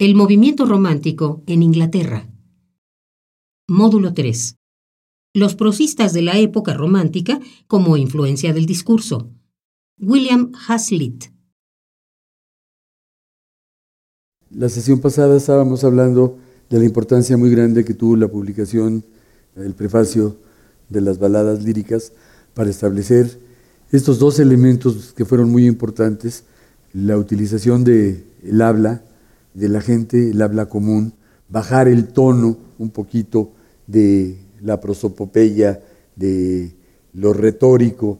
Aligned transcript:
El 0.00 0.14
movimiento 0.14 0.64
romántico 0.64 1.42
en 1.48 1.60
Inglaterra. 1.60 2.30
Módulo 3.66 4.14
3. 4.14 4.54
Los 5.34 5.56
prosistas 5.56 6.12
de 6.12 6.22
la 6.22 6.38
época 6.38 6.72
romántica 6.72 7.40
como 7.66 7.96
influencia 7.96 8.52
del 8.52 8.64
discurso. 8.64 9.32
William 9.98 10.52
Hazlitt. 10.68 11.32
La 14.52 14.68
sesión 14.68 15.00
pasada 15.00 15.36
estábamos 15.36 15.82
hablando 15.82 16.38
de 16.70 16.78
la 16.78 16.84
importancia 16.84 17.36
muy 17.36 17.50
grande 17.50 17.84
que 17.84 17.94
tuvo 17.94 18.14
la 18.14 18.28
publicación, 18.28 19.04
el 19.56 19.74
prefacio 19.74 20.36
de 20.90 21.00
las 21.00 21.18
baladas 21.18 21.64
líricas, 21.64 22.12
para 22.54 22.70
establecer 22.70 23.40
estos 23.90 24.20
dos 24.20 24.38
elementos 24.38 25.12
que 25.12 25.24
fueron 25.24 25.50
muy 25.50 25.66
importantes, 25.66 26.44
la 26.92 27.18
utilización 27.18 27.82
del 27.82 28.62
habla, 28.62 29.02
de 29.54 29.68
la 29.68 29.80
gente, 29.80 30.30
el 30.30 30.42
habla 30.42 30.66
común, 30.66 31.14
bajar 31.48 31.88
el 31.88 32.08
tono 32.08 32.56
un 32.78 32.90
poquito 32.90 33.52
de 33.86 34.36
la 34.60 34.80
prosopopeya, 34.80 35.80
de 36.16 36.72
lo 37.14 37.32
retórico 37.32 38.18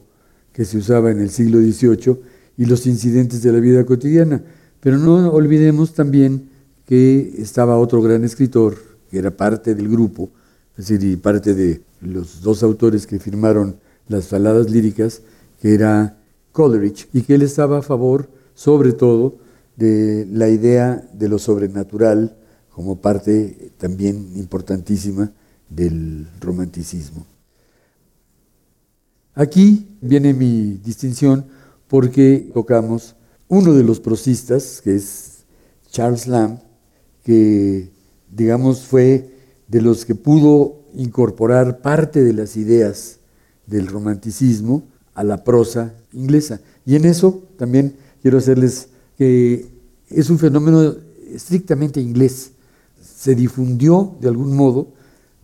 que 0.52 0.64
se 0.64 0.78
usaba 0.78 1.10
en 1.10 1.20
el 1.20 1.30
siglo 1.30 1.58
XVIII 1.58 2.18
y 2.56 2.64
los 2.64 2.86
incidentes 2.86 3.42
de 3.42 3.52
la 3.52 3.60
vida 3.60 3.84
cotidiana. 3.84 4.42
Pero 4.80 4.98
no 4.98 5.30
olvidemos 5.30 5.94
también 5.94 6.48
que 6.86 7.34
estaba 7.38 7.78
otro 7.78 8.00
gran 8.00 8.24
escritor, 8.24 8.76
que 9.10 9.18
era 9.18 9.36
parte 9.36 9.74
del 9.74 9.88
grupo, 9.88 10.30
es 10.76 10.88
decir, 10.88 11.10
y 11.10 11.16
parte 11.16 11.54
de 11.54 11.82
los 12.00 12.40
dos 12.40 12.62
autores 12.62 13.06
que 13.06 13.18
firmaron 13.18 13.76
las 14.08 14.28
faladas 14.28 14.70
líricas, 14.70 15.22
que 15.60 15.74
era 15.74 16.16
Coleridge, 16.52 17.08
y 17.12 17.22
que 17.22 17.34
él 17.34 17.42
estaba 17.42 17.78
a 17.78 17.82
favor, 17.82 18.28
sobre 18.54 18.92
todo, 18.92 19.36
de 19.78 20.26
la 20.30 20.48
idea 20.48 21.08
de 21.14 21.28
lo 21.28 21.38
sobrenatural 21.38 22.36
como 22.68 23.00
parte 23.00 23.70
también 23.78 24.32
importantísima 24.34 25.32
del 25.70 26.28
romanticismo. 26.40 27.24
Aquí 29.34 29.96
viene 30.00 30.34
mi 30.34 30.80
distinción 30.84 31.46
porque 31.86 32.50
tocamos 32.52 33.14
uno 33.46 33.72
de 33.72 33.84
los 33.84 34.00
prosistas, 34.00 34.80
que 34.82 34.96
es 34.96 35.44
Charles 35.90 36.26
Lamb, 36.26 36.58
que 37.22 37.90
digamos 38.30 38.82
fue 38.84 39.30
de 39.68 39.80
los 39.80 40.04
que 40.04 40.16
pudo 40.16 40.82
incorporar 40.94 41.82
parte 41.82 42.24
de 42.24 42.32
las 42.32 42.56
ideas 42.56 43.20
del 43.66 43.86
romanticismo 43.86 44.82
a 45.14 45.22
la 45.22 45.44
prosa 45.44 45.94
inglesa. 46.12 46.60
Y 46.84 46.96
en 46.96 47.04
eso 47.04 47.44
también 47.56 47.94
quiero 48.20 48.38
hacerles 48.38 48.88
que 49.18 49.66
es 50.08 50.30
un 50.30 50.38
fenómeno 50.38 50.94
estrictamente 51.34 52.00
inglés. 52.00 52.52
Se 53.02 53.34
difundió 53.34 54.16
de 54.20 54.28
algún 54.28 54.56
modo 54.56 54.92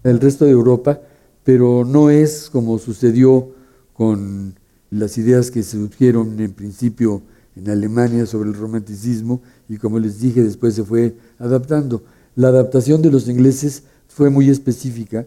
el 0.04 0.20
resto 0.20 0.44
de 0.44 0.52
Europa, 0.52 1.00
pero 1.42 1.84
no 1.84 2.08
es 2.08 2.48
como 2.50 2.78
sucedió 2.78 3.50
con 3.92 4.54
las 4.90 5.18
ideas 5.18 5.50
que 5.50 5.64
surgieron 5.64 6.38
en 6.40 6.52
principio 6.52 7.22
en 7.56 7.68
Alemania 7.68 8.26
sobre 8.26 8.48
el 8.48 8.54
romanticismo 8.54 9.42
y 9.68 9.76
como 9.76 9.98
les 9.98 10.20
dije 10.20 10.42
después 10.42 10.74
se 10.74 10.84
fue 10.84 11.16
adaptando. 11.38 12.04
La 12.36 12.48
adaptación 12.48 13.02
de 13.02 13.10
los 13.10 13.28
ingleses 13.28 13.82
fue 14.08 14.30
muy 14.30 14.50
específica 14.50 15.26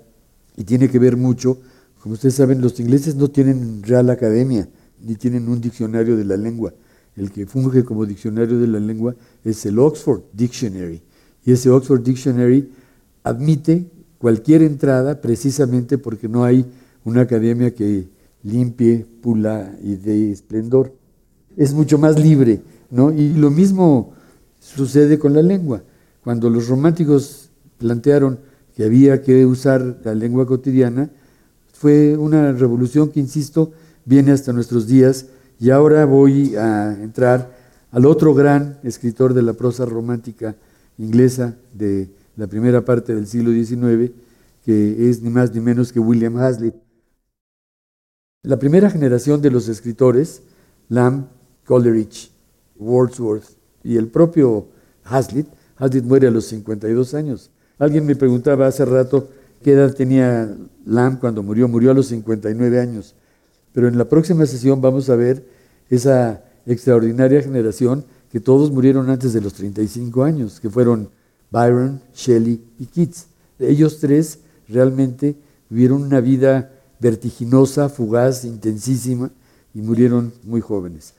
y 0.56 0.64
tiene 0.64 0.90
que 0.90 1.00
ver 1.00 1.18
mucho, 1.18 1.60
como 2.02 2.14
ustedes 2.14 2.36
saben, 2.36 2.62
los 2.62 2.80
ingleses 2.80 3.16
no 3.16 3.30
tienen 3.30 3.84
real 3.84 4.10
academia 4.10 4.70
ni 5.02 5.16
tienen 5.16 5.50
un 5.50 5.60
diccionario 5.60 6.16
de 6.16 6.26
la 6.26 6.38
lengua 6.38 6.74
el 7.18 7.32
que 7.32 7.46
funge 7.46 7.84
como 7.84 8.06
diccionario 8.06 8.60
de 8.60 8.68
la 8.68 8.80
lengua 8.80 9.16
es 9.44 9.66
el 9.66 9.80
Oxford 9.80 10.22
Dictionary. 10.34 11.02
Y 11.44 11.52
ese 11.52 11.70
Oxford 11.70 12.04
Dictionary 12.04 12.70
admite 13.24 13.90
cualquier 14.20 14.62
entrada 14.62 15.20
precisamente 15.20 15.98
porque 15.98 16.30
no 16.30 16.44
hay 16.44 16.66
una 17.04 17.22
academia 17.22 17.74
que 17.74 18.08
limpie, 18.44 19.06
pula 19.22 19.76
y 19.82 19.96
dé 19.96 20.32
esplendor. 20.32 20.94
Es 21.56 21.74
mucho 21.74 21.98
más 21.98 22.20
libre, 22.20 22.62
¿no? 22.92 23.12
Y 23.12 23.34
lo 23.34 23.50
mismo 23.50 24.14
sucede 24.60 25.18
con 25.18 25.34
la 25.34 25.42
lengua. 25.42 25.84
Cuando 26.24 26.50
los 26.50 26.68
románticos 26.68 27.50
plantearon 27.80 28.40
que 28.76 28.84
había 28.84 29.24
que 29.24 29.46
usar 29.46 30.02
la 30.04 30.14
lengua 30.14 30.46
cotidiana, 30.46 31.10
fue 31.74 32.16
una 32.16 32.52
revolución 32.52 33.10
que, 33.10 33.20
insisto, 33.20 33.72
viene 34.06 34.32
hasta 34.32 34.54
nuestros 34.54 34.88
días 34.88 35.28
y 35.60 35.70
ahora 35.70 36.06
voy 36.06 36.56
a 36.56 36.94
entrar 37.02 37.56
al 37.92 38.06
otro 38.06 38.34
gran 38.34 38.80
escritor 38.84 39.34
de 39.34 39.42
la 39.42 39.54
prosa 39.54 39.86
romántica 39.86 40.56
inglesa 40.98 41.56
de 41.74 42.10
la 42.36 42.48
primera 42.48 42.86
parte 42.86 43.16
del 43.16 43.28
siglo 43.28 43.52
XIX, 43.52 44.12
que 44.64 45.10
es 45.10 45.22
ni 45.22 45.30
más 45.30 45.54
ni 45.54 45.62
menos 45.62 45.92
que 45.92 46.00
William 46.00 46.38
Hazlitt. 46.38 46.76
La 48.44 48.60
primera 48.60 48.90
generación 48.90 49.42
de 49.42 49.52
los 49.52 49.68
escritores, 49.68 50.42
Lamb, 50.90 51.26
Coleridge, 51.66 52.32
Wordsworth 52.78 53.58
y 53.84 53.98
el 53.98 54.08
propio 54.08 54.68
Hazlitt, 55.04 55.48
Hazlitt 55.78 56.06
muere 56.06 56.28
a 56.28 56.32
los 56.32 56.46
52 56.46 57.14
años. 57.14 57.52
Alguien 57.80 58.06
me 58.06 58.16
preguntaba 58.16 58.68
hace 58.68 58.86
rato 58.86 59.30
qué 59.64 59.74
edad 59.74 59.94
tenía 59.94 60.56
Lamb 60.86 61.20
cuando 61.20 61.44
murió. 61.44 61.68
Murió 61.68 61.92
a 61.92 61.94
los 61.94 62.08
59 62.08 62.80
años. 62.80 63.16
Pero 63.78 63.90
en 63.90 63.98
la 64.00 64.10
próxima 64.10 64.44
sesión 64.48 64.82
vamos 64.82 65.08
a 65.08 65.16
ver 65.16 65.46
esa 65.88 66.44
extraordinaria 66.66 67.44
generación 67.44 68.06
que 68.32 68.40
todos 68.40 68.72
murieron 68.72 69.08
antes 69.12 69.34
de 69.34 69.40
los 69.40 69.54
35 69.54 70.24
años, 70.24 70.60
que 70.60 70.68
fueron 70.68 71.10
Byron, 71.52 72.02
Shelley 72.12 72.60
y 72.80 72.88
Keats. 72.88 73.28
Ellos 73.60 74.00
tres 74.00 74.40
realmente 74.68 75.36
vivieron 75.70 76.02
una 76.02 76.22
vida 76.22 76.72
vertiginosa, 77.00 77.88
fugaz, 77.88 78.46
intensísima 78.46 79.30
y 79.76 79.82
murieron 79.84 80.34
muy 80.42 80.60
jóvenes. 80.60 81.14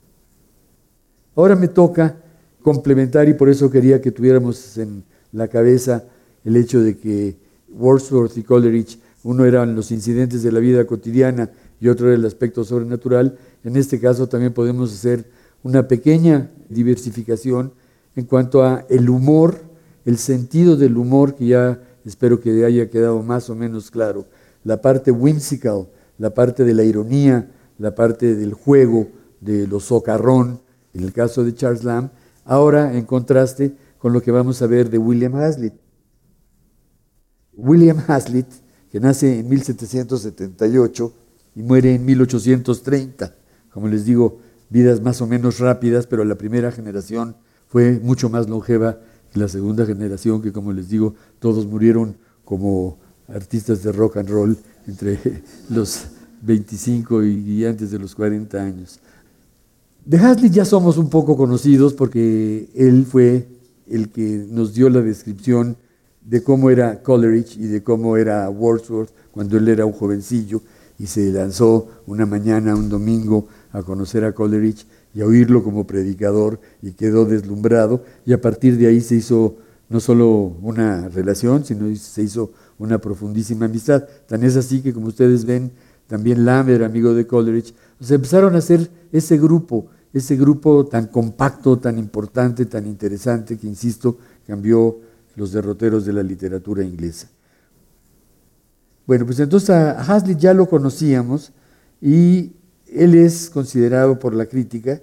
Ahora 1.36 1.54
me 1.54 1.68
toca 1.68 2.16
complementar 2.60 3.28
y 3.28 3.34
por 3.34 3.48
eso 3.48 3.70
quería 3.70 4.00
que 4.00 4.10
tuviéramos 4.10 4.76
en 4.78 5.04
la 5.30 5.46
cabeza 5.46 6.02
el 6.44 6.56
hecho 6.56 6.80
de 6.80 6.98
que 6.98 7.36
Wordsworth 7.68 8.36
y 8.36 8.42
Coleridge, 8.42 8.98
uno 9.22 9.44
eran 9.44 9.76
los 9.76 9.92
incidentes 9.92 10.42
de 10.42 10.50
la 10.50 10.58
vida 10.58 10.84
cotidiana 10.86 11.50
y 11.80 11.88
otro 11.88 12.12
el 12.12 12.24
aspecto 12.24 12.64
sobrenatural. 12.64 13.38
En 13.64 13.76
este 13.76 14.00
caso 14.00 14.28
también 14.28 14.52
podemos 14.52 14.92
hacer 14.92 15.30
una 15.62 15.88
pequeña 15.88 16.50
diversificación 16.68 17.72
en 18.16 18.24
cuanto 18.24 18.62
a 18.62 18.84
el 18.88 19.08
humor, 19.10 19.60
el 20.04 20.18
sentido 20.18 20.76
del 20.76 20.96
humor 20.96 21.34
que 21.34 21.46
ya 21.46 21.82
espero 22.04 22.40
que 22.40 22.64
haya 22.64 22.90
quedado 22.90 23.22
más 23.22 23.50
o 23.50 23.54
menos 23.54 23.90
claro, 23.90 24.26
la 24.64 24.80
parte 24.80 25.10
whimsical, 25.10 25.88
la 26.18 26.34
parte 26.34 26.64
de 26.64 26.74
la 26.74 26.84
ironía, 26.84 27.50
la 27.78 27.94
parte 27.94 28.34
del 28.34 28.54
juego, 28.54 29.08
de 29.40 29.66
lo 29.66 29.78
socarrón, 29.78 30.60
en 30.94 31.04
el 31.04 31.12
caso 31.12 31.44
de 31.44 31.54
Charles 31.54 31.84
Lamb, 31.84 32.10
ahora 32.44 32.96
en 32.96 33.04
contraste 33.04 33.76
con 33.98 34.12
lo 34.12 34.22
que 34.22 34.30
vamos 34.30 34.62
a 34.62 34.66
ver 34.66 34.90
de 34.90 34.98
William 34.98 35.34
Hazlitt. 35.36 35.74
William 37.54 37.98
Hazlitt, 38.06 38.48
que 38.90 39.00
nace 39.00 39.40
en 39.40 39.48
1778, 39.48 41.12
y 41.58 41.62
muere 41.62 41.92
en 41.92 42.04
1830. 42.04 43.34
Como 43.72 43.88
les 43.88 44.04
digo, 44.04 44.38
vidas 44.70 45.02
más 45.02 45.20
o 45.20 45.26
menos 45.26 45.58
rápidas, 45.58 46.06
pero 46.06 46.24
la 46.24 46.36
primera 46.36 46.70
generación 46.70 47.34
fue 47.66 47.98
mucho 48.00 48.30
más 48.30 48.48
longeva 48.48 49.00
que 49.32 49.40
la 49.40 49.48
segunda 49.48 49.84
generación, 49.84 50.40
que 50.40 50.52
como 50.52 50.72
les 50.72 50.88
digo, 50.88 51.16
todos 51.40 51.66
murieron 51.66 52.16
como 52.44 52.96
artistas 53.26 53.82
de 53.82 53.90
rock 53.90 54.18
and 54.18 54.28
roll 54.28 54.56
entre 54.86 55.18
los 55.68 56.04
25 56.42 57.24
y, 57.24 57.64
antes 57.64 57.90
de 57.90 57.98
los 57.98 58.14
40 58.14 58.56
años. 58.56 59.00
De 60.04 60.16
Hazlitt 60.16 60.52
ya 60.52 60.64
somos 60.64 60.96
un 60.96 61.10
poco 61.10 61.36
conocidos 61.36 61.92
porque 61.92 62.68
él 62.76 63.04
fue 63.04 63.48
el 63.88 64.10
que 64.10 64.46
nos 64.48 64.74
dio 64.74 64.88
la 64.90 65.00
descripción 65.00 65.76
de 66.24 66.40
cómo 66.40 66.70
era 66.70 67.02
Coleridge 67.02 67.56
y 67.56 67.66
de 67.66 67.82
cómo 67.82 68.16
era 68.16 68.48
Wordsworth 68.48 69.10
cuando 69.32 69.56
él 69.56 69.66
era 69.66 69.84
un 69.84 69.92
jovencillo 69.92 70.62
y 70.98 71.06
se 71.06 71.32
lanzó 71.32 71.88
una 72.06 72.26
mañana, 72.26 72.74
un 72.74 72.88
domingo, 72.88 73.46
a 73.72 73.82
conocer 73.82 74.24
a 74.24 74.32
Coleridge 74.32 74.86
y 75.14 75.20
a 75.20 75.26
oírlo 75.26 75.62
como 75.62 75.86
predicador 75.86 76.60
y 76.82 76.92
quedó 76.92 77.24
deslumbrado 77.24 78.02
y 78.26 78.32
a 78.32 78.40
partir 78.40 78.76
de 78.76 78.88
ahí 78.88 79.00
se 79.00 79.14
hizo 79.14 79.56
no 79.88 80.00
solo 80.00 80.28
una 80.62 81.08
relación, 81.08 81.64
sino 81.64 81.94
se 81.96 82.22
hizo 82.22 82.52
una 82.78 82.98
profundísima 82.98 83.66
amistad. 83.66 84.06
Tan 84.26 84.42
es 84.42 84.56
así 84.56 84.82
que 84.82 84.92
como 84.92 85.06
ustedes 85.06 85.44
ven, 85.44 85.72
también 86.06 86.44
Lambert, 86.44 86.82
amigo 86.82 87.14
de 87.14 87.26
Coleridge, 87.26 87.74
se 88.00 88.14
empezaron 88.14 88.54
a 88.54 88.58
hacer 88.58 88.90
ese 89.12 89.38
grupo, 89.38 89.86
ese 90.12 90.36
grupo 90.36 90.86
tan 90.86 91.06
compacto, 91.06 91.78
tan 91.78 91.98
importante, 91.98 92.66
tan 92.66 92.86
interesante, 92.86 93.56
que 93.56 93.66
insisto, 93.66 94.18
cambió 94.46 94.98
los 95.36 95.52
derroteros 95.52 96.04
de 96.04 96.12
la 96.12 96.22
literatura 96.22 96.82
inglesa. 96.82 97.28
Bueno, 99.08 99.24
pues 99.24 99.40
entonces 99.40 99.70
a 99.70 100.02
Hazlitt 100.02 100.38
ya 100.38 100.52
lo 100.52 100.68
conocíamos 100.68 101.50
y 101.98 102.52
él 102.92 103.14
es 103.14 103.48
considerado 103.48 104.18
por 104.18 104.34
la 104.34 104.44
crítica 104.44 105.00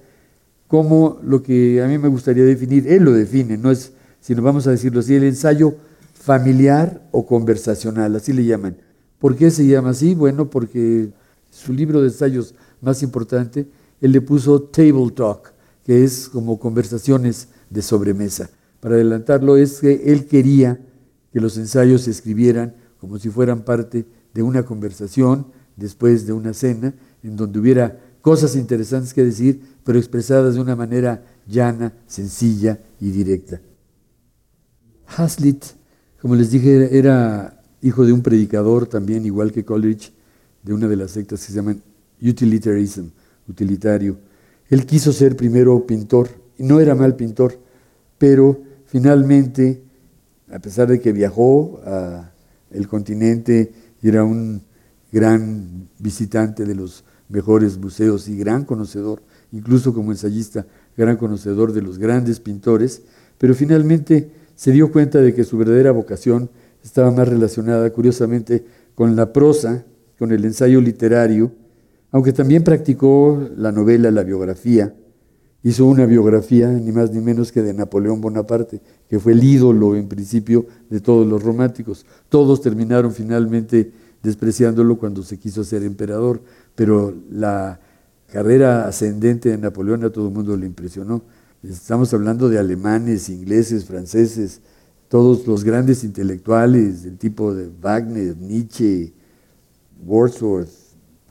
como 0.68 1.20
lo 1.24 1.42
que 1.42 1.82
a 1.82 1.88
mí 1.88 1.98
me 1.98 2.08
gustaría 2.08 2.44
definir, 2.44 2.88
él 2.88 3.02
lo 3.02 3.14
define, 3.14 3.58
no 3.58 3.72
es 3.72 3.94
sino 4.22 4.44
vamos 4.44 4.68
a 4.68 4.72
decirlo 4.72 5.00
así, 5.00 5.16
el 5.16 5.24
ensayo 5.24 5.74
familiar 6.14 7.02
o 7.10 7.26
conversacional, 7.26 8.16
así 8.16 8.32
le 8.32 8.46
llaman. 8.46 8.78
¿Por 9.18 9.36
qué 9.36 9.50
se 9.50 9.66
llama 9.66 9.90
así? 9.90 10.14
Bueno, 10.14 10.52
porque 10.52 11.10
su 11.50 11.74
libro 11.74 12.02
de 12.02 12.10
ensayos 12.10 12.54
más 12.82 13.02
importante, 13.02 13.68
él 14.02 14.12
le 14.12 14.22
puso 14.22 14.62
Table 14.62 15.10
Talk, 15.16 15.52
que 15.84 16.04
es 16.04 16.30
como 16.30 16.60
conversaciones 16.60 17.48
de 17.72 17.82
sobremesa. 17.82 18.52
Para 18.82 18.96
adelantarlo, 18.96 19.58
es 19.58 19.80
que 19.80 20.04
él 20.06 20.28
quería 20.28 20.80
que 21.34 21.42
los 21.42 21.58
ensayos 21.58 22.02
se 22.04 22.12
escribieran 22.12 22.85
como 23.06 23.20
si 23.20 23.30
fueran 23.30 23.62
parte 23.62 24.04
de 24.34 24.42
una 24.42 24.66
conversación 24.66 25.46
después 25.76 26.26
de 26.26 26.34
una 26.34 26.56
cena, 26.56 26.92
en 27.22 27.36
donde 27.36 27.60
hubiera 27.60 28.00
cosas 28.20 28.56
interesantes 28.56 29.14
que 29.14 29.24
decir, 29.24 29.62
pero 29.84 30.00
expresadas 30.00 30.56
de 30.56 30.62
una 30.62 30.76
manera 30.76 31.24
llana, 31.46 31.94
sencilla 32.08 32.80
y 33.00 33.12
directa. 33.12 33.62
Hazlitt, 35.06 35.66
como 36.20 36.36
les 36.36 36.50
dije, 36.50 36.98
era 36.98 37.62
hijo 37.80 38.08
de 38.08 38.12
un 38.12 38.24
predicador 38.24 38.88
también, 38.88 39.24
igual 39.24 39.52
que 39.52 39.64
Coleridge, 39.64 40.12
de 40.64 40.74
una 40.74 40.88
de 40.88 40.96
las 40.96 41.12
sectas 41.12 41.42
que 41.42 41.52
se 41.52 41.54
llaman 41.54 41.80
utilitarism, 42.20 43.10
utilitario. 43.48 44.18
Él 44.68 44.88
quiso 44.88 45.14
ser 45.14 45.36
primero 45.36 45.86
pintor, 45.86 46.28
y 46.58 46.64
no 46.64 46.80
era 46.80 46.96
mal 46.96 47.16
pintor, 47.16 47.56
pero 48.18 48.64
finalmente, 48.88 49.84
a 50.52 50.58
pesar 50.58 50.88
de 50.88 51.00
que 51.00 51.12
viajó 51.12 51.80
al 52.78 52.88
continente 52.88 53.72
era 54.02 54.24
un 54.24 54.62
gran 55.12 55.90
visitante 56.00 56.66
de 56.66 56.76
los 56.76 57.04
mejores 57.30 57.78
museos 57.78 58.28
y 58.28 58.38
gran 58.38 58.66
conocedor, 58.66 59.22
incluso 59.52 59.94
como 59.94 60.12
ensayista, 60.12 60.66
gran 60.96 61.18
conocedor 61.18 61.74
de 61.74 61.82
los 61.82 61.98
grandes 61.98 62.40
pintores, 62.40 63.02
pero 63.38 63.56
finalmente 63.56 64.30
se 64.56 64.72
dio 64.72 64.92
cuenta 64.92 65.22
de 65.22 65.34
que 65.34 65.44
su 65.44 65.58
verdadera 65.58 65.92
vocación 65.92 66.50
estaba 66.84 67.12
más 67.12 67.28
relacionada, 67.28 67.90
curiosamente, 67.92 68.66
con 68.94 69.16
la 69.16 69.34
prosa, 69.34 69.86
con 70.20 70.32
el 70.32 70.46
ensayo 70.46 70.80
literario, 70.82 71.52
aunque 72.12 72.32
también 72.32 72.64
practicó 72.64 73.50
la 73.58 73.72
novela, 73.72 74.12
la 74.12 74.24
biografía, 74.24 74.94
hizo 75.66 75.88
una 75.88 76.06
biografía 76.06 76.70
ni 76.70 76.92
más 76.92 77.12
ni 77.12 77.22
menos 77.22 77.52
que 77.52 77.64
de 77.64 77.74
Napoleón 77.74 78.22
Bonaparte, 78.22 78.80
que 79.10 79.20
fue 79.20 79.32
el 79.32 79.44
ídolo 79.44 79.96
en 79.96 80.08
principio 80.08 80.68
de 80.92 81.02
todos 81.02 81.26
los 81.26 81.42
románticos. 81.42 82.06
Todos 82.30 82.62
terminaron 82.62 83.12
finalmente 83.12 83.92
despreciándolo 84.22 85.00
cuando 85.00 85.24
se 85.24 85.40
quiso 85.40 85.64
ser 85.64 85.82
emperador, 85.82 86.40
pero 86.76 87.16
la 87.32 87.80
carrera 88.32 88.88
ascendente 88.88 89.50
de 89.50 89.58
Napoleón 89.58 90.04
a 90.04 90.12
todo 90.12 90.28
el 90.28 90.36
mundo 90.36 90.56
le 90.56 90.68
impresionó. 90.68 91.24
Estamos 91.64 92.14
hablando 92.14 92.48
de 92.48 92.60
alemanes, 92.60 93.28
ingleses, 93.30 93.86
franceses, 93.86 94.62
todos 95.08 95.48
los 95.48 95.64
grandes 95.64 96.04
intelectuales 96.04 97.02
del 97.02 97.18
tipo 97.18 97.56
de 97.56 97.72
Wagner, 97.82 98.38
Nietzsche, 98.38 99.14
Wordsworth, 100.06 100.70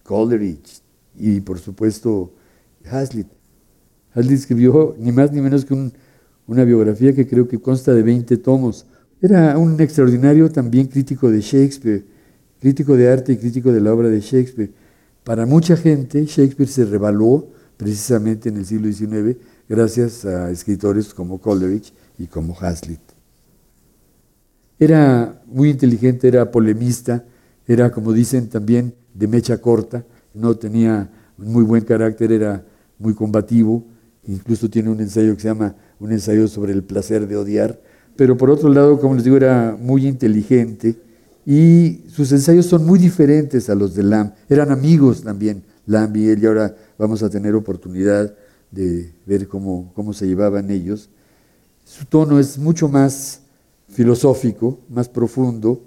Coleridge 0.03 0.81
y 1.17 1.41
por 1.41 1.61
supuesto 1.61 2.33
Hazlitt. 2.91 3.29
Hazlitt 4.15 4.39
escribió 4.39 4.95
ni 4.99 5.13
más 5.13 5.33
ni 5.33 5.41
menos 5.41 5.65
que 5.65 5.93
una 6.47 6.65
biografía 6.65 7.15
que 7.15 7.27
creo 7.27 7.49
que 7.49 7.61
consta 7.61 7.93
de 7.93 8.03
20 8.03 8.37
tomos. 8.39 8.87
Era 9.21 9.59
un 9.59 9.81
extraordinario 9.81 10.51
también 10.51 10.87
crítico 10.87 11.31
de 11.31 11.41
Shakespeare, 11.41 12.05
crítico 12.61 12.97
de 12.97 13.11
arte 13.11 13.33
y 13.33 13.37
crítico 13.37 13.73
de 13.73 13.81
la 13.81 13.93
obra 13.93 14.09
de 14.09 14.21
Shakespeare. 14.21 14.71
Para 15.25 15.47
mucha 15.47 15.77
gente, 15.77 16.25
Shakespeare 16.27 16.69
se 16.69 16.85
revaluó 16.85 17.51
precisamente 17.77 18.51
en 18.51 18.59
el 18.59 18.67
siglo 18.67 18.93
XIX 18.93 19.37
gracias 19.69 20.25
a 20.25 20.51
escritores 20.51 21.13
como 21.15 21.41
Coleridge 21.41 21.93
y 22.19 22.27
como 22.27 22.57
Hazlitt. 22.59 23.01
Era 24.79 25.43
muy 25.47 25.71
inteligente, 25.71 26.29
era 26.29 26.51
polemista, 26.51 27.25
era, 27.67 27.91
como 27.91 28.13
dicen 28.13 28.49
también, 28.49 28.95
de 29.15 29.27
mecha 29.27 29.59
corta, 29.59 30.05
no 30.35 30.57
tenía 30.57 31.11
muy 31.39 31.65
buen 31.65 31.85
carácter, 31.85 32.33
era 32.33 32.65
muy 32.99 33.15
combativo, 33.15 33.85
incluso 34.27 34.69
tiene 34.71 34.91
un 34.91 35.01
ensayo 35.01 35.35
que 35.35 35.43
se 35.43 35.49
llama 35.49 35.77
un 36.01 36.13
ensayo 36.13 36.49
sobre 36.49 36.73
el 36.73 36.83
placer 36.83 37.27
de 37.27 37.37
odiar, 37.37 37.81
pero 38.17 38.37
por 38.37 38.51
otro 38.51 38.69
lado, 38.69 39.01
como 39.01 39.15
les 39.15 39.25
digo, 39.25 39.37
era 39.37 39.77
muy 39.81 40.07
inteligente 40.07 40.97
y 41.47 42.05
sus 42.09 42.33
ensayos 42.33 42.67
son 42.67 42.87
muy 42.87 42.99
diferentes 42.99 43.69
a 43.69 43.75
los 43.75 43.95
de 43.95 44.03
Lamb. 44.03 44.33
Eran 44.49 44.71
amigos 44.71 45.23
también, 45.23 45.63
Lamb 45.87 46.17
y 46.17 46.29
él, 46.29 46.43
y 46.43 46.47
ahora 46.47 46.75
vamos 46.99 47.23
a 47.23 47.31
tener 47.31 47.55
oportunidad 47.55 48.35
de 48.71 49.13
ver 49.27 49.47
cómo, 49.49 49.93
cómo 49.95 50.13
se 50.13 50.27
llevaban 50.27 50.71
ellos. 50.71 51.11
Su 51.85 52.07
tono 52.07 52.39
es 52.39 52.59
mucho 52.59 52.89
más 52.89 53.41
filosófico, 53.89 54.81
más 54.89 55.09
profundo, 55.09 55.83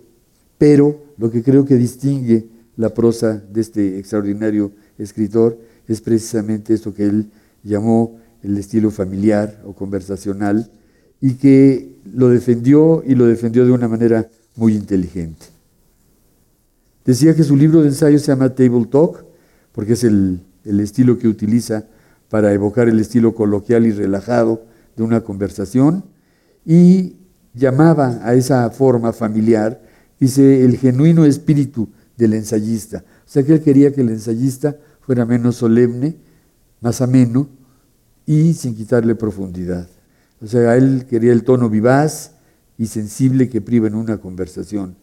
pero 0.58 1.02
lo 1.18 1.32
que 1.32 1.44
creo 1.44 1.66
que 1.66 1.76
distingue 1.76 2.48
la 2.76 2.94
prosa 2.94 3.42
de 3.52 3.62
este 3.62 3.98
extraordinario 3.98 4.72
escritor 4.98 5.58
es 5.88 6.02
precisamente 6.02 6.74
esto 6.74 6.94
que 6.94 7.06
él 7.06 7.32
llamó 7.64 8.20
el 8.44 8.58
estilo 8.58 8.92
familiar 8.92 9.62
o 9.66 9.74
conversacional 9.74 10.72
y 11.20 11.36
que 11.36 11.98
lo 12.06 12.30
defendió 12.30 13.04
y 13.06 13.16
lo 13.16 13.26
defendió 13.26 13.66
de 13.66 13.72
una 13.72 13.88
manera 13.88 14.30
muy 14.56 14.76
inteligente. 14.76 15.46
Decía 17.06 17.36
que 17.36 17.44
su 17.44 17.56
libro 17.56 17.82
de 17.82 17.88
ensayo 17.88 18.20
se 18.20 18.28
llama 18.28 18.54
Table 18.54 18.86
Talk, 18.86 19.26
porque 19.72 19.94
es 19.94 20.04
el, 20.04 20.42
el 20.66 20.80
estilo 20.80 21.18
que 21.18 21.28
utiliza 21.28 21.86
para 22.30 22.52
evocar 22.54 22.90
el 22.90 23.00
estilo 23.00 23.34
coloquial 23.34 23.86
y 23.86 23.92
relajado 23.92 24.66
de 24.96 25.04
una 25.04 25.22
conversación, 25.22 26.04
y 26.66 27.16
llamaba 27.54 28.20
a 28.24 28.34
esa 28.34 28.70
forma 28.72 29.14
familiar, 29.14 29.82
dice, 30.20 30.66
el 30.66 30.78
genuino 30.78 31.26
espíritu 31.26 31.88
del 32.18 32.34
ensayista. 32.34 33.06
O 33.26 33.30
sea 33.30 33.44
que 33.44 33.54
él 33.54 33.62
quería 33.62 33.94
que 33.94 34.02
el 34.02 34.10
ensayista 34.10 34.76
fuera 35.00 35.26
menos 35.26 35.56
solemne, 35.56 36.18
más 36.82 37.02
ameno 37.02 37.48
y 38.28 38.54
sin 38.54 38.76
quitarle 38.76 39.16
profundidad. 39.16 39.88
O 40.44 40.46
sea, 40.46 40.76
él 40.76 41.08
quería 41.10 41.32
el 41.32 41.44
tono 41.44 41.70
vivaz 41.70 42.34
y 42.78 42.86
sensible 42.86 43.50
que 43.50 43.62
priva 43.62 43.88
en 43.88 43.96
una 43.96 44.18
conversación. 44.18 44.96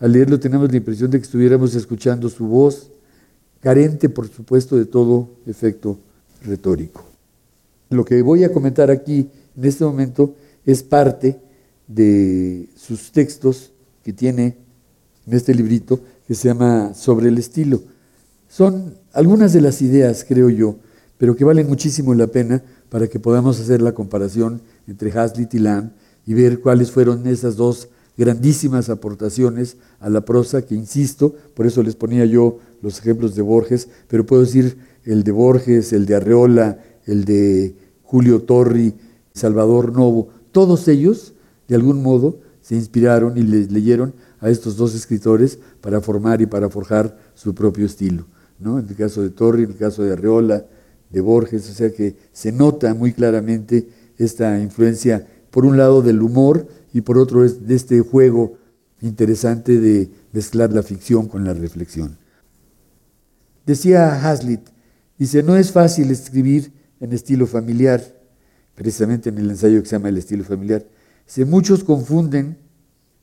Al 0.00 0.12
leerlo 0.12 0.38
tenemos 0.38 0.70
la 0.70 0.76
impresión 0.76 1.10
de 1.10 1.18
que 1.18 1.24
estuviéramos 1.24 1.74
escuchando 1.74 2.28
su 2.28 2.46
voz, 2.46 2.90
carente 3.60 4.08
por 4.08 4.28
supuesto 4.28 4.76
de 4.76 4.84
todo 4.84 5.30
efecto 5.46 5.98
retórico. 6.44 7.04
Lo 7.90 8.04
que 8.04 8.20
voy 8.20 8.44
a 8.44 8.52
comentar 8.52 8.90
aquí 8.90 9.30
en 9.56 9.64
este 9.64 9.84
momento 9.84 10.34
es 10.66 10.82
parte 10.82 11.38
de 11.86 12.68
sus 12.76 13.10
textos 13.12 13.72
que 14.04 14.12
tiene 14.12 14.56
en 15.26 15.34
este 15.34 15.54
librito 15.54 16.00
que 16.26 16.34
se 16.34 16.48
llama 16.48 16.92
Sobre 16.94 17.28
el 17.28 17.38
estilo. 17.38 17.82
Son 18.48 18.94
algunas 19.12 19.52
de 19.52 19.60
las 19.60 19.80
ideas, 19.80 20.24
creo 20.28 20.50
yo, 20.50 20.76
pero 21.18 21.36
que 21.36 21.44
valen 21.44 21.66
muchísimo 21.66 22.14
la 22.14 22.28
pena 22.28 22.62
para 22.88 23.08
que 23.08 23.20
podamos 23.20 23.60
hacer 23.60 23.82
la 23.82 23.92
comparación 23.92 24.62
entre 24.86 25.12
Hazlitt 25.12 25.52
y 25.54 25.58
Lamb 25.58 25.90
y 26.24 26.34
ver 26.34 26.60
cuáles 26.60 26.90
fueron 26.90 27.26
esas 27.26 27.56
dos 27.56 27.88
grandísimas 28.16 28.88
aportaciones 28.88 29.76
a 30.00 30.08
la 30.10 30.22
prosa 30.22 30.62
que, 30.62 30.74
insisto, 30.74 31.34
por 31.54 31.66
eso 31.66 31.82
les 31.82 31.94
ponía 31.94 32.24
yo 32.24 32.58
los 32.82 32.98
ejemplos 32.98 33.34
de 33.34 33.42
Borges, 33.42 33.88
pero 34.08 34.26
puedo 34.26 34.42
decir 34.42 34.78
el 35.04 35.22
de 35.22 35.32
Borges, 35.32 35.92
el 35.92 36.06
de 36.06 36.16
Arreola, 36.16 36.78
el 37.06 37.24
de 37.24 37.76
Julio 38.02 38.42
Torri, 38.42 38.94
Salvador 39.34 39.92
Novo, 39.92 40.28
todos 40.52 40.88
ellos, 40.88 41.34
de 41.68 41.76
algún 41.76 42.02
modo, 42.02 42.40
se 42.60 42.74
inspiraron 42.74 43.38
y 43.38 43.42
les 43.42 43.70
leyeron 43.70 44.14
a 44.40 44.50
estos 44.50 44.76
dos 44.76 44.94
escritores 44.94 45.58
para 45.80 46.00
formar 46.00 46.42
y 46.42 46.46
para 46.46 46.68
forjar 46.68 47.16
su 47.34 47.54
propio 47.54 47.86
estilo. 47.86 48.26
¿no? 48.58 48.78
En 48.78 48.88
el 48.88 48.96
caso 48.96 49.22
de 49.22 49.30
Torri, 49.30 49.62
en 49.62 49.70
el 49.70 49.76
caso 49.76 50.02
de 50.02 50.12
Arreola, 50.12 50.66
de 51.10 51.20
Borges, 51.20 51.68
o 51.70 51.74
sea 51.74 51.92
que 51.92 52.16
se 52.32 52.52
nota 52.52 52.94
muy 52.94 53.12
claramente 53.12 53.88
esta 54.18 54.58
influencia, 54.60 55.26
por 55.50 55.64
un 55.64 55.76
lado 55.76 56.02
del 56.02 56.22
humor 56.22 56.68
y 56.92 57.00
por 57.00 57.18
otro 57.18 57.48
de 57.48 57.74
este 57.74 58.00
juego 58.00 58.58
interesante 59.00 59.78
de 59.78 60.10
mezclar 60.32 60.72
la 60.72 60.82
ficción 60.82 61.28
con 61.28 61.44
la 61.44 61.54
reflexión. 61.54 62.18
Decía 63.64 64.28
Hazlitt, 64.28 64.62
dice, 65.18 65.42
no 65.42 65.56
es 65.56 65.72
fácil 65.72 66.10
escribir 66.10 66.72
en 67.00 67.12
estilo 67.12 67.46
familiar, 67.46 68.02
precisamente 68.74 69.28
en 69.28 69.38
el 69.38 69.50
ensayo 69.50 69.80
que 69.82 69.88
se 69.88 69.96
llama 69.96 70.08
El 70.08 70.18
estilo 70.18 70.44
familiar. 70.44 70.86
Dice, 71.26 71.44
muchos 71.44 71.84
confunden 71.84 72.58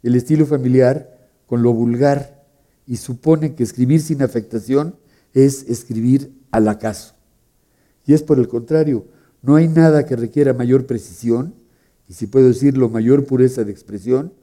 el 0.04 0.16
estilo 0.16 0.46
familiar 0.46 1.30
con 1.48 1.64
lo 1.64 1.74
vulgar 1.74 2.44
y 2.86 2.98
suponen 2.98 3.56
que 3.56 3.64
escribir 3.64 4.02
sin 4.02 4.22
afectación 4.22 4.96
es 5.34 5.64
escribir 5.68 6.32
al 6.52 6.68
acaso. 6.68 7.15
Y 8.06 8.14
es 8.14 8.24
por 8.24 8.40
el 8.40 8.48
contrario, 8.48 9.06
no 9.42 9.56
hay 9.56 9.68
nada 9.68 10.06
que 10.06 10.16
requiera 10.16 10.54
mayor 10.54 10.86
precisión, 10.86 11.54
y 12.08 12.14
si 12.14 12.28
puedo 12.28 12.48
decirlo, 12.48 12.90
mayor 12.90 13.26
pureza 13.26 13.64
de 13.64 13.72
expresión, 13.72 14.34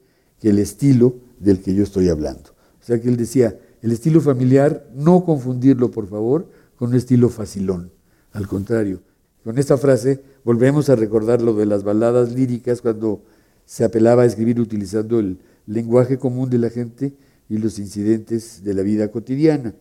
que 0.40 0.50
el 0.50 0.59
estilo 0.59 1.16
del 1.38 1.61
que 1.61 1.75
yo 1.75 1.85
estoy 1.85 2.09
hablando. 2.09 2.50
O 2.81 2.85
sea 2.85 3.00
que 3.00 3.09
él 3.09 3.16
decía, 3.16 3.57
el 3.81 3.92
estilo 3.92 4.21
familiar, 4.21 4.88
no 4.95 5.25
confundirlo, 5.25 5.90
por 5.90 6.09
favor, 6.09 6.49
con 6.76 6.90
un 6.90 6.97
estilo 6.97 7.28
facilón. 7.28 7.92
Al 8.33 8.49
contrario, 8.49 9.00
con 9.45 9.59
esta 9.59 9.76
frase 9.76 10.23
volvemos 10.45 10.88
a 10.88 10.97
recordar 10.97 11.42
lo 11.42 11.54
de 11.54 11.66
las 11.66 11.85
baladas 11.85 12.33
líricas 12.33 12.81
cuando 12.81 13.23
se 13.64 13.85
apelaba 13.85 14.23
a 14.23 14.26
escribir 14.26 14.61
utilizando 14.61 15.21
el 15.21 15.38
lenguaje 15.66 16.19
común 16.19 16.50
de 16.50 16.59
la 16.59 16.71
gente 16.71 17.14
y 17.49 17.59
los 17.59 17.78
incidentes 17.78 18.64
de 18.64 18.75
la 18.75 18.83
vida 18.83 19.11
cotidiana. 19.11 19.75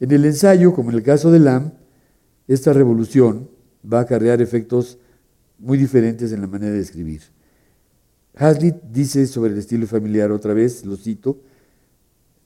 En 0.00 0.12
el 0.12 0.24
ensayo, 0.24 0.72
como 0.72 0.90
en 0.90 0.96
el 0.96 1.02
caso 1.02 1.30
de 1.30 1.40
Lam, 1.40 1.72
esta 2.54 2.72
revolución 2.72 3.48
va 3.90 3.98
a 3.98 4.02
acarrear 4.02 4.42
efectos 4.42 4.98
muy 5.58 5.78
diferentes 5.78 6.32
en 6.32 6.40
la 6.40 6.48
manera 6.48 6.72
de 6.72 6.80
escribir. 6.80 7.22
Hazlitt 8.34 8.82
dice 8.90 9.26
sobre 9.28 9.52
el 9.52 9.58
estilo 9.58 9.86
familiar 9.86 10.32
otra 10.32 10.52
vez, 10.52 10.84
lo 10.84 10.96
cito, 10.96 11.38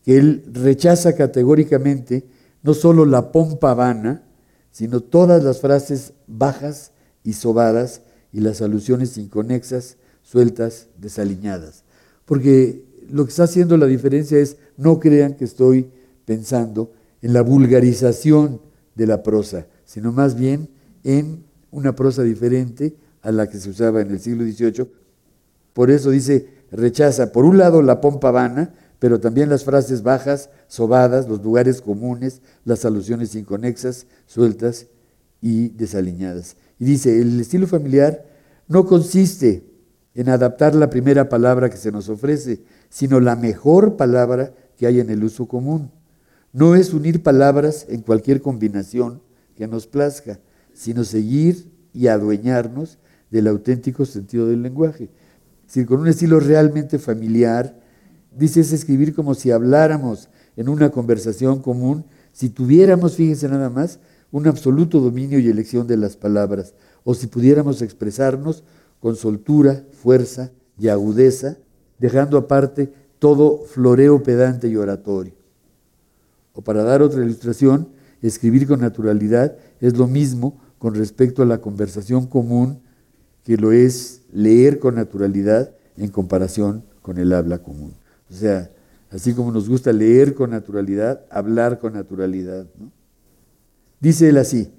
que 0.02 0.18
él 0.18 0.44
rechaza 0.52 1.14
categóricamente 1.14 2.26
no 2.62 2.74
solo 2.74 3.06
la 3.06 3.32
pompa 3.32 3.72
vana, 3.72 4.22
sino 4.70 5.00
todas 5.00 5.42
las 5.42 5.60
frases 5.60 6.12
bajas 6.26 6.92
y 7.22 7.32
sobadas 7.32 8.02
y 8.30 8.40
las 8.40 8.60
alusiones 8.60 9.16
inconexas, 9.16 9.96
sueltas, 10.22 10.88
desaliñadas. 10.98 11.84
Porque 12.26 12.84
lo 13.08 13.24
que 13.24 13.30
está 13.30 13.44
haciendo 13.44 13.78
la 13.78 13.86
diferencia 13.86 14.38
es, 14.38 14.58
no 14.76 15.00
crean 15.00 15.34
que 15.34 15.46
estoy 15.46 15.88
pensando 16.26 16.92
en 17.22 17.32
la 17.32 17.40
vulgarización 17.40 18.60
de 18.94 19.06
la 19.06 19.22
prosa, 19.22 19.66
sino 19.84 20.12
más 20.12 20.34
bien 20.34 20.68
en 21.02 21.44
una 21.70 21.94
prosa 21.94 22.22
diferente 22.22 22.96
a 23.22 23.32
la 23.32 23.48
que 23.48 23.58
se 23.58 23.70
usaba 23.70 24.00
en 24.00 24.10
el 24.10 24.20
siglo 24.20 24.44
XVIII. 24.44 24.90
Por 25.72 25.90
eso 25.90 26.10
dice, 26.10 26.48
rechaza 26.70 27.32
por 27.32 27.44
un 27.44 27.58
lado 27.58 27.82
la 27.82 28.00
pompa 28.00 28.30
vana, 28.30 28.74
pero 28.98 29.20
también 29.20 29.48
las 29.48 29.64
frases 29.64 30.02
bajas, 30.02 30.50
sobadas, 30.68 31.28
los 31.28 31.42
lugares 31.42 31.80
comunes, 31.80 32.40
las 32.64 32.84
alusiones 32.84 33.34
inconexas, 33.34 34.06
sueltas 34.26 34.86
y 35.40 35.70
desaliñadas. 35.70 36.56
Y 36.78 36.84
dice, 36.84 37.20
el 37.20 37.40
estilo 37.40 37.66
familiar 37.66 38.24
no 38.68 38.86
consiste 38.86 39.64
en 40.14 40.28
adaptar 40.28 40.74
la 40.74 40.90
primera 40.90 41.28
palabra 41.28 41.68
que 41.68 41.76
se 41.76 41.92
nos 41.92 42.08
ofrece, 42.08 42.62
sino 42.88 43.20
la 43.20 43.36
mejor 43.36 43.96
palabra 43.96 44.54
que 44.76 44.86
hay 44.86 45.00
en 45.00 45.10
el 45.10 45.24
uso 45.24 45.46
común. 45.46 45.90
No 46.52 46.76
es 46.76 46.94
unir 46.94 47.22
palabras 47.22 47.84
en 47.88 48.02
cualquier 48.02 48.40
combinación 48.40 49.20
que 49.56 49.66
nos 49.66 49.86
plazca, 49.86 50.40
sino 50.72 51.04
seguir 51.04 51.70
y 51.92 52.08
adueñarnos 52.08 52.98
del 53.30 53.46
auténtico 53.46 54.04
sentido 54.04 54.46
del 54.46 54.62
lenguaje. 54.62 55.10
Es 55.72 55.86
con 55.86 56.00
un 56.00 56.08
estilo 56.08 56.40
realmente 56.40 56.98
familiar, 56.98 57.80
dice 58.36 58.60
es 58.60 58.72
escribir 58.72 59.14
como 59.14 59.34
si 59.34 59.50
habláramos 59.50 60.28
en 60.56 60.68
una 60.68 60.90
conversación 60.90 61.60
común, 61.60 62.04
si 62.32 62.50
tuviéramos, 62.50 63.16
fíjense 63.16 63.48
nada 63.48 63.70
más, 63.70 63.98
un 64.30 64.46
absoluto 64.46 65.00
dominio 65.00 65.38
y 65.38 65.48
elección 65.48 65.86
de 65.86 65.96
las 65.96 66.16
palabras, 66.16 66.74
o 67.04 67.14
si 67.14 67.26
pudiéramos 67.26 67.82
expresarnos 67.82 68.64
con 69.00 69.16
soltura, 69.16 69.84
fuerza 69.92 70.50
y 70.78 70.88
agudeza, 70.88 71.56
dejando 71.98 72.36
aparte 72.36 72.92
todo 73.18 73.64
floreo 73.64 74.22
pedante 74.22 74.68
y 74.68 74.76
oratorio. 74.76 75.34
O 76.52 76.62
para 76.62 76.82
dar 76.82 77.02
otra 77.02 77.24
ilustración, 77.24 77.88
escribir 78.26 78.66
con 78.66 78.80
naturalidad 78.80 79.56
es 79.80 79.96
lo 79.96 80.06
mismo 80.06 80.58
con 80.78 80.94
respecto 80.94 81.42
a 81.42 81.46
la 81.46 81.60
conversación 81.60 82.26
común 82.26 82.80
que 83.44 83.56
lo 83.56 83.72
es 83.72 84.22
leer 84.32 84.78
con 84.78 84.94
naturalidad 84.94 85.74
en 85.96 86.10
comparación 86.10 86.84
con 87.02 87.18
el 87.18 87.32
habla 87.32 87.58
común. 87.58 87.92
O 88.30 88.34
sea, 88.34 88.70
así 89.10 89.34
como 89.34 89.52
nos 89.52 89.68
gusta 89.68 89.92
leer 89.92 90.34
con 90.34 90.50
naturalidad, 90.50 91.24
hablar 91.30 91.78
con 91.78 91.92
naturalidad. 91.92 92.66
Dice 94.00 94.30
él 94.30 94.38
así, 94.38 94.72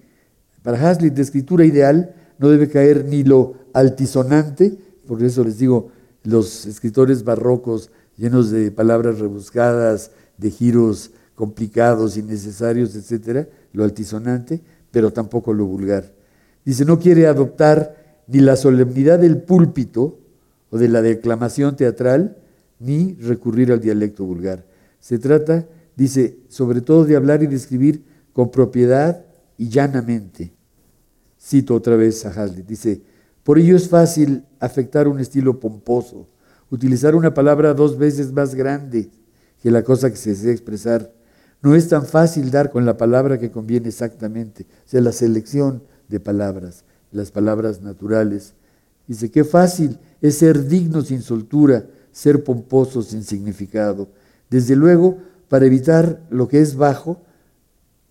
para 0.63 0.89
Hazlitt 0.89 1.13
de 1.13 1.21
escritura 1.21 1.65
ideal 1.65 2.15
no 2.39 2.49
debe 2.49 2.67
caer 2.67 3.05
ni 3.05 3.23
lo 3.23 3.53
altisonante, 3.73 4.77
por 5.07 5.21
eso 5.23 5.43
les 5.43 5.59
digo, 5.59 5.91
los 6.23 6.65
escritores 6.65 7.23
barrocos 7.23 7.91
llenos 8.17 8.49
de 8.49 8.71
palabras 8.71 9.19
rebuscadas, 9.19 10.11
de 10.37 10.49
giros 10.49 11.11
complicados, 11.35 12.17
innecesarios, 12.17 12.95
etcétera, 12.95 13.47
lo 13.73 13.83
altisonante, 13.83 14.61
pero 14.91 15.11
tampoco 15.11 15.53
lo 15.53 15.65
vulgar. 15.65 16.11
Dice, 16.63 16.85
no 16.85 16.97
quiere 16.97 17.27
adoptar 17.27 18.23
ni 18.27 18.39
la 18.39 18.55
solemnidad 18.55 19.19
del 19.19 19.41
púlpito 19.41 20.17
o 20.69 20.77
de 20.77 20.87
la 20.87 21.01
declamación 21.01 21.75
teatral, 21.75 22.37
ni 22.79 23.13
recurrir 23.15 23.71
al 23.71 23.79
dialecto 23.79 24.25
vulgar. 24.25 24.65
Se 24.99 25.19
trata, 25.19 25.65
dice, 25.95 26.39
sobre 26.47 26.81
todo 26.81 27.05
de 27.05 27.15
hablar 27.15 27.43
y 27.43 27.47
de 27.47 27.55
escribir 27.55 28.03
con 28.33 28.49
propiedad 28.49 29.25
y 29.57 29.69
llanamente. 29.69 30.53
Cito 31.39 31.75
otra 31.75 31.95
vez 31.95 32.25
a 32.25 32.29
Hazlitt, 32.29 32.65
dice, 32.65 33.01
por 33.43 33.59
ello 33.59 33.75
es 33.75 33.87
fácil 33.87 34.43
afectar 34.59 35.07
un 35.07 35.19
estilo 35.19 35.59
pomposo, 35.59 36.27
utilizar 36.71 37.15
una 37.15 37.33
palabra 37.33 37.73
dos 37.73 37.97
veces 37.97 38.31
más 38.31 38.55
grande 38.55 39.09
que 39.61 39.69
la 39.69 39.83
cosa 39.83 40.09
que 40.09 40.15
se 40.15 40.31
desea 40.31 40.51
expresar. 40.51 41.13
No 41.65 41.73
es 41.73 41.87
tan 41.87 42.05
fácil 42.05 42.51
dar 42.51 42.69
con 42.69 42.85
la 42.85 42.95
palabra 42.95 43.39
que 43.39 43.49
conviene 43.49 43.87
exactamente, 43.87 44.67
o 44.85 44.87
sea, 44.87 45.01
la 45.01 45.11
selección 45.11 45.81
de 46.07 46.19
palabras, 46.19 46.83
las 47.11 47.31
palabras 47.31 47.81
naturales. 47.81 48.53
Dice, 49.07 49.31
qué 49.31 49.43
fácil 49.43 49.97
es 50.21 50.37
ser 50.37 50.67
digno 50.67 51.01
sin 51.01 51.23
soltura, 51.23 51.87
ser 52.11 52.43
pomposo 52.43 53.01
sin 53.01 53.23
significado. 53.23 54.09
Desde 54.47 54.75
luego, 54.75 55.17
para 55.49 55.65
evitar 55.65 56.21
lo 56.29 56.47
que 56.47 56.61
es 56.61 56.75
bajo, 56.75 57.23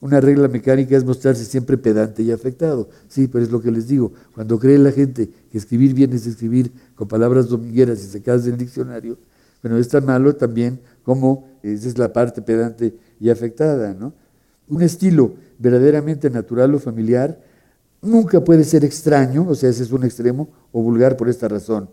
una 0.00 0.20
regla 0.20 0.49
mecánica 0.49 0.96
es 0.96 1.04
mostrarse 1.04 1.44
siempre 1.44 1.78
pedante 1.78 2.25
y 2.25 2.32
afectado. 2.32 2.88
Sí, 3.06 3.28
pero 3.28 3.44
es 3.44 3.52
lo 3.52 3.62
que 3.62 3.70
les 3.70 3.87
digo. 3.87 4.14
Cuando 4.34 4.58
cree 4.58 4.78
la 4.78 4.90
gente 4.90 5.30
que 5.52 5.58
escribir 5.58 5.94
bien 5.94 6.12
es 6.12 6.26
escribir 6.26 6.73
con 6.96 7.06
palabras 7.06 7.49
domingueras 7.49 8.16
y 8.16 8.20
cae 8.20 8.38
del 8.38 8.58
diccionario, 8.58 9.16
bueno, 9.62 9.78
es 9.78 9.88
tan 9.88 10.04
malo 10.04 10.34
también 10.34 10.80
como 11.04 11.46
esa 11.62 11.88
es 11.88 11.96
la 11.96 12.12
parte 12.12 12.42
pedante 12.42 12.94
y 13.25 13.31
afectada. 13.31 13.95
¿no? 13.95 14.12
Un 14.69 14.83
estilo 14.83 15.37
verdaderamente 15.59 16.28
natural 16.28 16.75
o 16.75 16.78
familiar 16.78 17.40
nunca 18.02 18.45
puede 18.45 18.64
ser 18.64 18.85
extraño, 18.85 19.49
o 19.49 19.54
sea, 19.54 19.71
ese 19.71 19.83
es 19.83 19.93
un 19.93 20.04
extremo, 20.04 20.50
o 20.73 20.83
vulgar 20.83 21.16
por 21.16 21.31
esta 21.31 21.49
razón, 21.49 21.88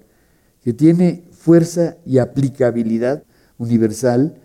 que 0.62 0.74
tiene 0.74 1.24
fuerza 1.32 1.96
y 2.06 2.18
aplicabilidad 2.18 3.24
universal 3.58 4.36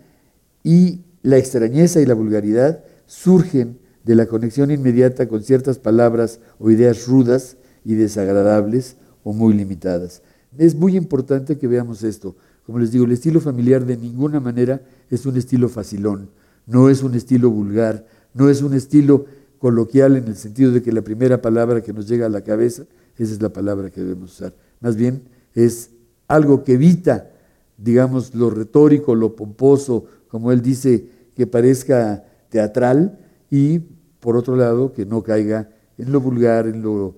y 0.63 1.01
la 1.23 1.37
extrañeza 1.37 1.99
y 1.99 2.05
la 2.05 2.13
vulgaridad 2.13 2.85
surgen 3.05 3.79
de 4.05 4.15
la 4.15 4.27
conexión 4.27 4.71
inmediata 4.71 5.27
con 5.27 5.43
ciertas 5.43 5.79
palabras 5.79 6.39
o 6.57 6.71
ideas 6.71 7.05
rudas 7.05 7.57
y 7.83 7.95
desagradables 7.95 8.95
o 9.25 9.33
muy 9.33 9.53
limitadas. 9.53 10.21
Es 10.57 10.73
muy 10.73 10.95
importante 10.95 11.57
que 11.57 11.67
veamos 11.67 12.03
esto. 12.03 12.37
Como 12.65 12.79
les 12.79 12.91
digo, 12.93 13.03
el 13.03 13.11
estilo 13.11 13.41
familiar 13.41 13.85
de 13.85 13.97
ninguna 13.97 14.39
manera 14.39 14.81
es 15.09 15.25
un 15.25 15.35
estilo 15.35 15.67
facilón, 15.67 16.29
no 16.67 16.89
es 16.89 17.01
un 17.01 17.15
estilo 17.15 17.49
vulgar, 17.49 18.05
no 18.33 18.49
es 18.49 18.61
un 18.61 18.73
estilo 18.73 19.25
coloquial 19.57 20.17
en 20.17 20.27
el 20.27 20.35
sentido 20.35 20.71
de 20.71 20.83
que 20.83 20.91
la 20.91 21.01
primera 21.01 21.41
palabra 21.41 21.81
que 21.81 21.93
nos 21.93 22.07
llega 22.07 22.27
a 22.27 22.29
la 22.29 22.41
cabeza, 22.41 22.83
esa 23.17 23.33
es 23.33 23.41
la 23.41 23.49
palabra 23.49 23.89
que 23.89 24.01
debemos 24.01 24.33
usar. 24.33 24.53
Más 24.79 24.95
bien 24.95 25.23
es 25.55 25.89
algo 26.27 26.63
que 26.63 26.73
evita, 26.73 27.31
digamos, 27.77 28.35
lo 28.35 28.49
retórico, 28.49 29.15
lo 29.15 29.35
pomposo, 29.35 30.05
como 30.27 30.51
él 30.51 30.61
dice, 30.61 31.09
que 31.35 31.47
parezca 31.47 32.23
teatral 32.49 33.17
y, 33.49 33.79
por 34.19 34.37
otro 34.37 34.55
lado, 34.55 34.93
que 34.93 35.05
no 35.05 35.23
caiga 35.23 35.69
en 35.97 36.11
lo 36.11 36.19
vulgar, 36.19 36.67
en 36.67 36.81
lo, 36.81 37.15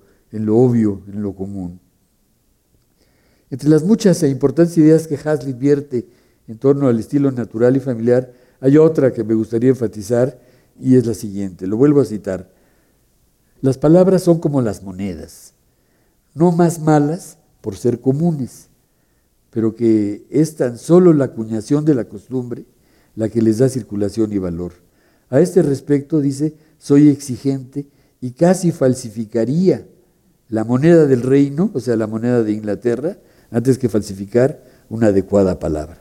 obvio, 0.56 1.02
en 1.12 1.22
lo 1.22 1.34
común. 1.34 1.80
Entre 3.50 3.68
las 3.68 3.82
muchas 3.82 4.22
e 4.22 4.28
importantes 4.28 4.78
ideas 4.78 5.06
que 5.06 5.16
Hazlitt 5.16 5.58
vierte 5.58 6.06
en 6.46 6.58
torno 6.58 6.88
al 6.88 6.98
estilo 6.98 7.30
natural 7.30 7.76
y 7.76 7.80
familiar, 7.80 8.32
hay 8.60 8.76
otra 8.76 9.12
que 9.12 9.24
me 9.24 9.34
gustaría 9.34 9.70
enfatizar 9.70 10.38
y 10.78 10.96
es 10.96 11.06
la 11.06 11.14
siguiente. 11.14 11.66
Lo 11.66 11.76
vuelvo 11.76 12.00
a 12.00 12.04
citar. 12.04 12.50
Las 13.60 13.78
palabras 13.78 14.22
son 14.22 14.40
como 14.40 14.62
las 14.62 14.82
monedas, 14.82 15.52
no 16.34 16.52
más 16.52 16.80
malas 16.80 17.36
por 17.60 17.76
ser 17.76 18.00
comunes, 18.00 18.68
pero 19.50 19.74
que 19.74 20.24
es 20.30 20.56
tan 20.56 20.78
solo 20.78 21.12
la 21.12 21.26
acuñación 21.26 21.84
de 21.84 21.94
la 21.94 22.04
costumbre 22.04 22.64
la 23.16 23.28
que 23.28 23.42
les 23.42 23.58
da 23.58 23.68
circulación 23.68 24.32
y 24.32 24.38
valor. 24.38 24.72
A 25.28 25.40
este 25.40 25.62
respecto 25.62 26.20
dice, 26.20 26.54
soy 26.78 27.08
exigente 27.08 27.86
y 28.20 28.32
casi 28.32 28.72
falsificaría 28.72 29.86
la 30.48 30.64
moneda 30.64 31.06
del 31.06 31.22
reino, 31.22 31.70
o 31.74 31.80
sea, 31.80 31.96
la 31.96 32.06
moneda 32.06 32.42
de 32.42 32.52
Inglaterra, 32.52 33.18
antes 33.50 33.78
que 33.78 33.88
falsificar 33.88 34.62
una 34.88 35.08
adecuada 35.08 35.58
palabra. 35.58 35.99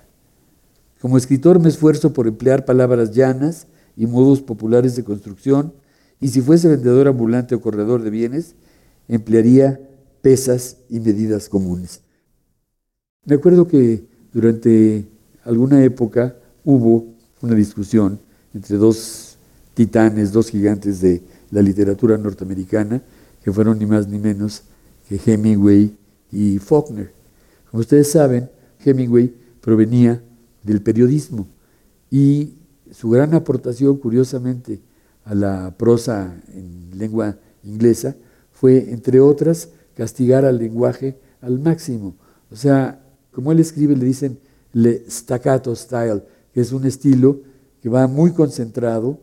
Como 1.01 1.17
escritor 1.17 1.59
me 1.59 1.69
esfuerzo 1.69 2.11
por 2.11 2.27
emplear 2.27 2.65
palabras 2.65 3.11
llanas 3.11 3.67
y 3.95 4.05
modos 4.05 4.41
populares 4.41 4.95
de 4.95 5.03
construcción, 5.03 5.73
y 6.19 6.27
si 6.27 6.41
fuese 6.41 6.67
vendedor 6.67 7.07
ambulante 7.07 7.55
o 7.55 7.61
corredor 7.61 8.03
de 8.03 8.09
bienes, 8.09 8.55
emplearía 9.07 9.79
pesas 10.21 10.77
y 10.89 10.99
medidas 10.99 11.47
comunes. 11.47 12.01
Me 13.25 13.35
acuerdo 13.35 13.67
que 13.67 14.05
durante 14.33 15.07
alguna 15.45 15.83
época 15.83 16.35
hubo 16.65 17.07
una 17.41 17.55
discusión 17.55 18.19
entre 18.53 18.75
dos 18.75 19.37
titanes, 19.73 20.33
dos 20.33 20.49
gigantes 20.49 20.99
de 20.99 21.21
la 21.51 21.61
literatura 21.61 22.17
norteamericana, 22.17 23.01
que 23.41 23.53
fueron 23.53 23.79
ni 23.79 23.85
más 23.85 24.07
ni 24.09 24.19
menos 24.19 24.63
que 25.07 25.19
Hemingway 25.25 25.95
y 26.31 26.59
Faulkner. 26.59 27.13
Como 27.71 27.79
ustedes 27.79 28.11
saben, 28.11 28.49
Hemingway 28.83 29.33
provenía 29.61 30.21
del 30.63 30.81
periodismo 30.81 31.47
y 32.09 32.55
su 32.91 33.09
gran 33.09 33.33
aportación, 33.33 33.97
curiosamente, 33.97 34.81
a 35.25 35.35
la 35.35 35.75
prosa 35.77 36.41
en 36.53 36.97
lengua 36.97 37.37
inglesa 37.63 38.15
fue, 38.51 38.91
entre 38.91 39.19
otras, 39.19 39.69
castigar 39.93 40.45
al 40.45 40.57
lenguaje 40.57 41.19
al 41.41 41.59
máximo. 41.59 42.15
O 42.51 42.55
sea, 42.55 43.01
como 43.31 43.51
él 43.51 43.59
escribe, 43.59 43.95
le 43.95 44.05
dicen 44.05 44.39
le 44.73 45.09
staccato 45.09 45.75
style, 45.75 46.23
que 46.53 46.61
es 46.61 46.71
un 46.71 46.85
estilo 46.85 47.41
que 47.81 47.89
va 47.89 48.07
muy 48.07 48.33
concentrado, 48.33 49.19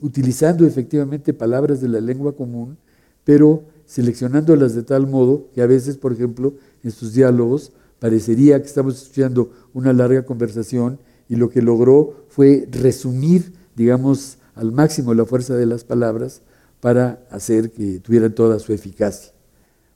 utilizando 0.00 0.66
efectivamente 0.66 1.32
palabras 1.32 1.80
de 1.80 1.88
la 1.88 2.00
lengua 2.00 2.36
común, 2.36 2.76
pero 3.24 3.64
seleccionándolas 3.86 4.74
de 4.74 4.82
tal 4.82 5.06
modo 5.06 5.48
que 5.54 5.62
a 5.62 5.66
veces, 5.66 5.96
por 5.96 6.12
ejemplo, 6.12 6.54
en 6.82 6.90
sus 6.90 7.14
diálogos 7.14 7.72
parecería 7.98 8.60
que 8.60 8.66
estamos 8.66 9.02
escuchando 9.02 9.50
una 9.74 9.92
larga 9.92 10.24
conversación 10.24 10.98
y 11.28 11.36
lo 11.36 11.50
que 11.50 11.62
logró 11.62 12.26
fue 12.28 12.68
resumir, 12.70 13.52
digamos, 13.74 14.38
al 14.54 14.72
máximo 14.72 15.14
la 15.14 15.24
fuerza 15.24 15.54
de 15.54 15.66
las 15.66 15.84
palabras 15.84 16.42
para 16.80 17.26
hacer 17.30 17.72
que 17.72 18.00
tuvieran 18.00 18.34
toda 18.34 18.58
su 18.58 18.72
eficacia. 18.72 19.32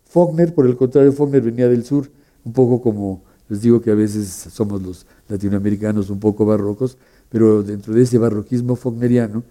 Faulkner, 0.04 0.54
por 0.54 0.66
el 0.66 0.76
contrario, 0.76 1.12
Faulkner 1.12 1.42
venía 1.42 1.68
del 1.68 1.84
sur, 1.84 2.10
un 2.44 2.52
poco 2.52 2.80
como 2.80 3.22
les 3.50 3.62
digo 3.62 3.80
que 3.80 3.90
a 3.90 3.94
veces 3.94 4.28
somos 4.28 4.80
los 4.80 5.06
latinoamericanos 5.28 6.08
un 6.08 6.20
poco 6.20 6.46
barrocos, 6.46 6.96
pero 7.28 7.64
dentro 7.64 7.92
de 7.92 8.02
ese 8.02 8.16
barroquismo 8.16 8.76
faulkneriano, 8.76 9.42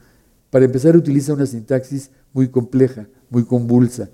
para 0.49 0.65
empezar 0.65 0.95
utiliza 0.95 1.33
una 1.33 1.45
sintaxis 1.45 2.09
muy 2.33 2.47
compleja, 2.47 3.07
muy 3.29 3.43
convulsa. 3.43 4.09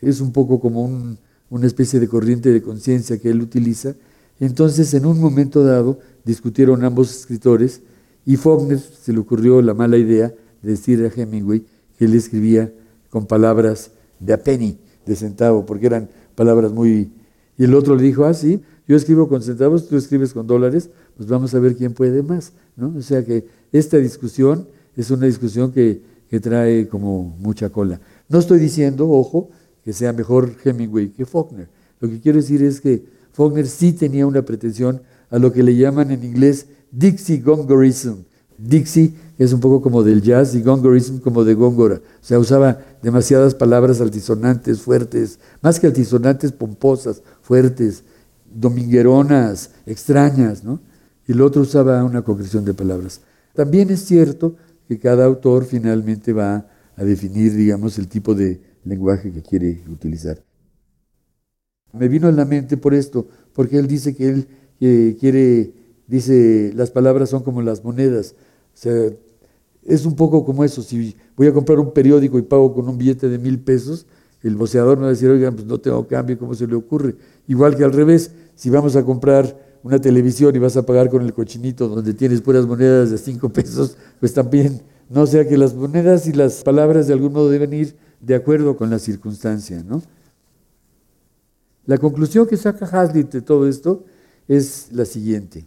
Es 0.00 0.20
un 0.20 0.32
poco 0.32 0.58
como 0.58 1.16
una 1.50 1.66
especie 1.66 2.00
de 2.00 2.08
corriente 2.08 2.52
de 2.52 2.62
conciencia 2.62 3.18
que 3.18 3.30
él 3.30 3.40
utiliza. 3.40 3.94
Entonces, 4.40 4.92
en 4.94 5.06
un 5.06 5.20
momento 5.20 5.62
dado, 5.64 5.98
discutieron 6.24 6.84
ambos 6.84 7.10
escritores 7.10 7.82
y 8.24 8.36
Faulkner 8.36 8.78
se 8.78 9.12
le 9.12 9.20
ocurrió 9.20 9.62
la 9.62 9.74
mala 9.74 9.96
idea 9.96 10.34
de 10.62 10.70
decir 10.70 11.04
a 11.04 11.20
Hemingway 11.20 11.64
que 11.96 12.04
él 12.06 12.14
escribía 12.14 12.72
con 13.10 13.26
palabras 13.26 13.92
de 14.18 14.32
a 14.32 14.42
penny, 14.42 14.78
de 15.06 15.16
centavo, 15.16 15.64
porque 15.64 15.86
eran 15.86 16.08
palabras 16.34 16.72
muy... 16.72 17.10
Y 17.56 17.64
el 17.64 17.74
otro 17.74 17.96
le 17.96 18.02
dijo, 18.02 18.24
ah, 18.24 18.34
sí, 18.34 18.60
yo 18.88 18.96
escribo 18.96 19.28
con 19.28 19.42
centavos, 19.42 19.88
tú 19.88 19.96
escribes 19.96 20.32
con 20.32 20.46
dólares, 20.46 20.90
pues 21.16 21.28
vamos 21.28 21.54
a 21.54 21.60
ver 21.60 21.76
quién 21.76 21.94
puede 21.94 22.22
más. 22.22 22.52
¿no? 22.76 22.94
O 22.96 23.02
sea 23.02 23.24
que 23.24 23.46
esta 23.72 23.96
discusión 23.96 24.68
es 24.96 25.10
una 25.10 25.26
discusión 25.26 25.72
que, 25.72 26.02
que 26.28 26.40
trae 26.40 26.88
como 26.88 27.36
mucha 27.38 27.70
cola. 27.70 28.00
No 28.28 28.38
estoy 28.38 28.58
diciendo, 28.58 29.08
ojo, 29.08 29.50
que 29.86 29.92
sea 29.92 30.12
mejor 30.12 30.52
Hemingway 30.64 31.10
que 31.10 31.24
Faulkner. 31.24 31.68
Lo 32.00 32.08
que 32.08 32.18
quiero 32.18 32.38
decir 32.38 32.60
es 32.60 32.80
que 32.80 33.04
Faulkner 33.30 33.68
sí 33.68 33.92
tenía 33.92 34.26
una 34.26 34.42
pretensión 34.42 35.00
a 35.30 35.38
lo 35.38 35.52
que 35.52 35.62
le 35.62 35.76
llaman 35.76 36.10
en 36.10 36.24
inglés 36.24 36.66
Dixie 36.90 37.38
Gongorism. 37.38 38.24
Dixie 38.58 39.14
es 39.38 39.52
un 39.52 39.60
poco 39.60 39.80
como 39.80 40.02
del 40.02 40.22
jazz 40.22 40.56
y 40.56 40.62
Gongorism 40.62 41.18
como 41.18 41.44
de 41.44 41.54
Góngora. 41.54 41.94
O 41.98 42.00
sea, 42.20 42.40
usaba 42.40 42.80
demasiadas 43.00 43.54
palabras 43.54 44.00
altisonantes, 44.00 44.80
fuertes, 44.80 45.38
más 45.62 45.78
que 45.78 45.86
altisonantes, 45.86 46.50
pomposas, 46.50 47.22
fuertes, 47.40 48.02
domingueronas, 48.52 49.70
extrañas, 49.86 50.64
¿no? 50.64 50.80
Y 51.28 51.32
el 51.32 51.42
otro 51.42 51.62
usaba 51.62 52.02
una 52.02 52.22
concreción 52.22 52.64
de 52.64 52.74
palabras. 52.74 53.20
También 53.54 53.90
es 53.90 54.04
cierto 54.04 54.56
que 54.88 54.98
cada 54.98 55.26
autor 55.26 55.64
finalmente 55.64 56.32
va 56.32 56.66
a 56.96 57.04
definir, 57.04 57.54
digamos, 57.54 57.98
el 57.98 58.08
tipo 58.08 58.34
de 58.34 58.60
lenguaje 58.86 59.32
que 59.32 59.42
quiere 59.42 59.82
utilizar. 59.88 60.42
Me 61.92 62.08
vino 62.08 62.28
a 62.28 62.32
la 62.32 62.44
mente 62.44 62.76
por 62.76 62.94
esto, 62.94 63.26
porque 63.52 63.78
él 63.78 63.86
dice 63.86 64.14
que 64.14 64.28
él 64.28 64.48
que 64.78 65.16
quiere, 65.18 65.72
dice, 66.06 66.72
las 66.74 66.90
palabras 66.90 67.30
son 67.30 67.42
como 67.42 67.62
las 67.62 67.82
monedas. 67.82 68.34
O 68.74 68.76
sea, 68.76 69.10
es 69.84 70.04
un 70.04 70.14
poco 70.16 70.44
como 70.44 70.64
eso. 70.64 70.82
Si 70.82 71.16
voy 71.36 71.46
a 71.46 71.52
comprar 71.52 71.78
un 71.78 71.92
periódico 71.92 72.38
y 72.38 72.42
pago 72.42 72.74
con 72.74 72.88
un 72.88 72.98
billete 72.98 73.28
de 73.28 73.38
mil 73.38 73.58
pesos, 73.60 74.06
el 74.42 74.54
boceador 74.56 74.98
me 74.98 75.02
va 75.02 75.08
a 75.08 75.12
decir, 75.12 75.28
oigan, 75.28 75.54
pues 75.54 75.66
no 75.66 75.78
tengo 75.78 76.06
cambio, 76.06 76.38
¿cómo 76.38 76.54
se 76.54 76.66
le 76.66 76.74
ocurre? 76.74 77.16
Igual 77.48 77.76
que 77.76 77.84
al 77.84 77.92
revés, 77.92 78.30
si 78.54 78.70
vamos 78.70 78.96
a 78.96 79.04
comprar 79.04 79.78
una 79.82 80.00
televisión 80.00 80.54
y 80.54 80.58
vas 80.58 80.76
a 80.76 80.84
pagar 80.84 81.08
con 81.08 81.22
el 81.22 81.32
cochinito 81.32 81.88
donde 81.88 82.12
tienes 82.12 82.40
puras 82.42 82.66
monedas 82.66 83.10
de 83.10 83.18
cinco 83.18 83.48
pesos, 83.48 83.96
pues 84.20 84.34
también, 84.34 84.82
no 85.08 85.26
sea 85.26 85.48
que 85.48 85.56
las 85.56 85.74
monedas 85.74 86.26
y 86.26 86.32
las 86.32 86.62
palabras 86.62 87.06
de 87.06 87.14
algún 87.14 87.32
modo 87.32 87.48
deben 87.48 87.72
ir 87.72 87.94
de 88.20 88.34
acuerdo 88.34 88.76
con 88.76 88.90
la 88.90 88.98
circunstancia, 88.98 89.82
¿no? 89.82 90.02
La 91.86 91.98
conclusión 91.98 92.46
que 92.46 92.56
saca 92.56 92.86
Hazlitt 92.86 93.32
de 93.32 93.42
todo 93.42 93.68
esto 93.68 94.04
es 94.48 94.88
la 94.92 95.04
siguiente. 95.04 95.64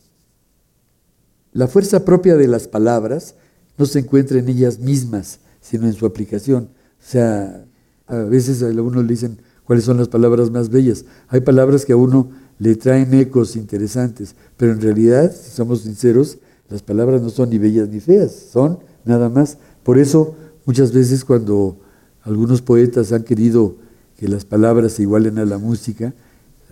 La 1.54 1.68
fuerza 1.68 2.06
propia 2.06 2.36
de 2.36 2.48
las 2.48 2.68
palabras 2.68 3.36
no 3.78 3.86
se 3.86 4.00
encuentra 4.00 4.38
en 4.38 4.50
ellas 4.50 4.80
mismas, 4.80 5.40
sino 5.62 5.88
en 5.88 5.94
su 5.94 6.06
aplicación. 6.06 6.70
O 7.00 7.04
sea, 7.04 7.66
a 8.08 8.16
veces 8.18 8.62
a 8.62 8.68
uno 8.68 9.02
le 9.02 9.08
dicen 9.08 9.42
cuáles 9.64 9.86
son 9.86 9.98
las 9.98 10.10
palabras 10.10 10.52
más 10.52 10.70
bellas. 10.70 11.06
Hay 11.30 11.42
palabras 11.42 11.86
que 11.86 11.94
a 11.94 11.98
uno 11.98 12.30
le 12.58 12.76
traen 12.76 13.14
ecos 13.14 13.56
interesantes, 13.56 14.36
pero 14.58 14.74
en 14.74 14.82
realidad, 14.82 15.32
si 15.32 15.52
somos 15.52 15.82
sinceros, 15.82 16.40
las 16.68 16.84
palabras 16.84 17.22
no 17.22 17.30
son 17.30 17.50
ni 17.50 17.58
bellas 17.58 17.88
ni 17.88 18.00
feas, 18.00 18.32
son 18.52 18.80
nada 19.06 19.30
más. 19.30 19.58
Por 19.84 19.98
eso, 19.98 20.36
muchas 20.66 20.92
veces 20.92 21.24
cuando 21.24 21.80
algunos 22.24 22.62
poetas 22.62 23.12
han 23.12 23.24
querido 23.24 23.78
que 24.18 24.28
las 24.28 24.46
palabras 24.46 24.94
se 24.94 25.04
igualen 25.04 25.40
a 25.40 25.46
la 25.46 25.58
música, 25.58 26.14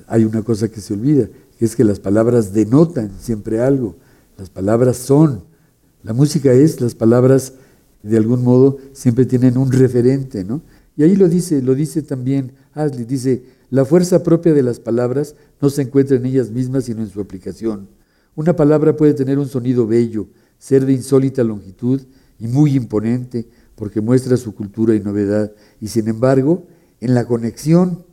hay 0.08 0.26
una 0.26 0.42
cosa 0.42 0.70
que 0.70 0.82
se 0.82 0.94
olvida, 0.94 1.28
es 1.60 1.76
que 1.76 1.84
las 1.84 2.00
palabras 2.00 2.54
denotan 2.54 3.12
siempre 3.20 3.62
algo, 3.62 3.96
las 4.38 4.50
palabras 4.50 4.98
son. 4.98 5.44
La 6.04 6.14
música 6.14 6.54
es, 6.54 6.80
las 6.82 6.96
palabras 6.96 7.54
de 8.04 8.18
algún 8.18 8.44
modo 8.44 8.78
siempre 8.94 9.26
tienen 9.26 9.58
un 9.58 9.72
referente, 9.72 10.44
¿no? 10.44 10.62
Y 10.96 11.04
ahí 11.04 11.16
lo 11.16 11.28
dice, 11.28 11.62
lo 11.62 11.76
dice 11.76 12.02
también 12.02 12.54
Hasley, 12.74 13.06
dice, 13.06 13.44
la 13.70 13.86
fuerza 13.86 14.24
propia 14.24 14.54
de 14.54 14.64
las 14.64 14.80
palabras 14.80 15.36
no 15.62 15.70
se 15.70 15.82
encuentra 15.82 16.18
en 16.18 16.26
ellas 16.26 16.52
mismas, 16.52 16.86
sino 16.86 17.02
en 17.02 17.10
su 17.10 17.20
aplicación. 17.20 17.88
Una 18.36 18.56
palabra 18.56 18.96
puede 18.96 19.14
tener 19.14 19.40
un 19.40 19.48
sonido 19.48 19.88
bello, 19.88 20.28
ser 20.58 20.86
de 20.86 20.94
insólita 20.94 21.44
longitud 21.44 22.02
y 22.40 22.48
muy 22.48 22.76
imponente, 22.76 23.48
porque 23.78 24.02
muestra 24.02 24.36
su 24.38 24.56
cultura 24.56 24.96
y 24.96 25.00
novedad, 25.00 25.54
y 25.80 25.88
sin 25.88 26.08
embargo, 26.08 26.66
en 27.00 27.14
la 27.14 27.26
conexión 27.26 28.04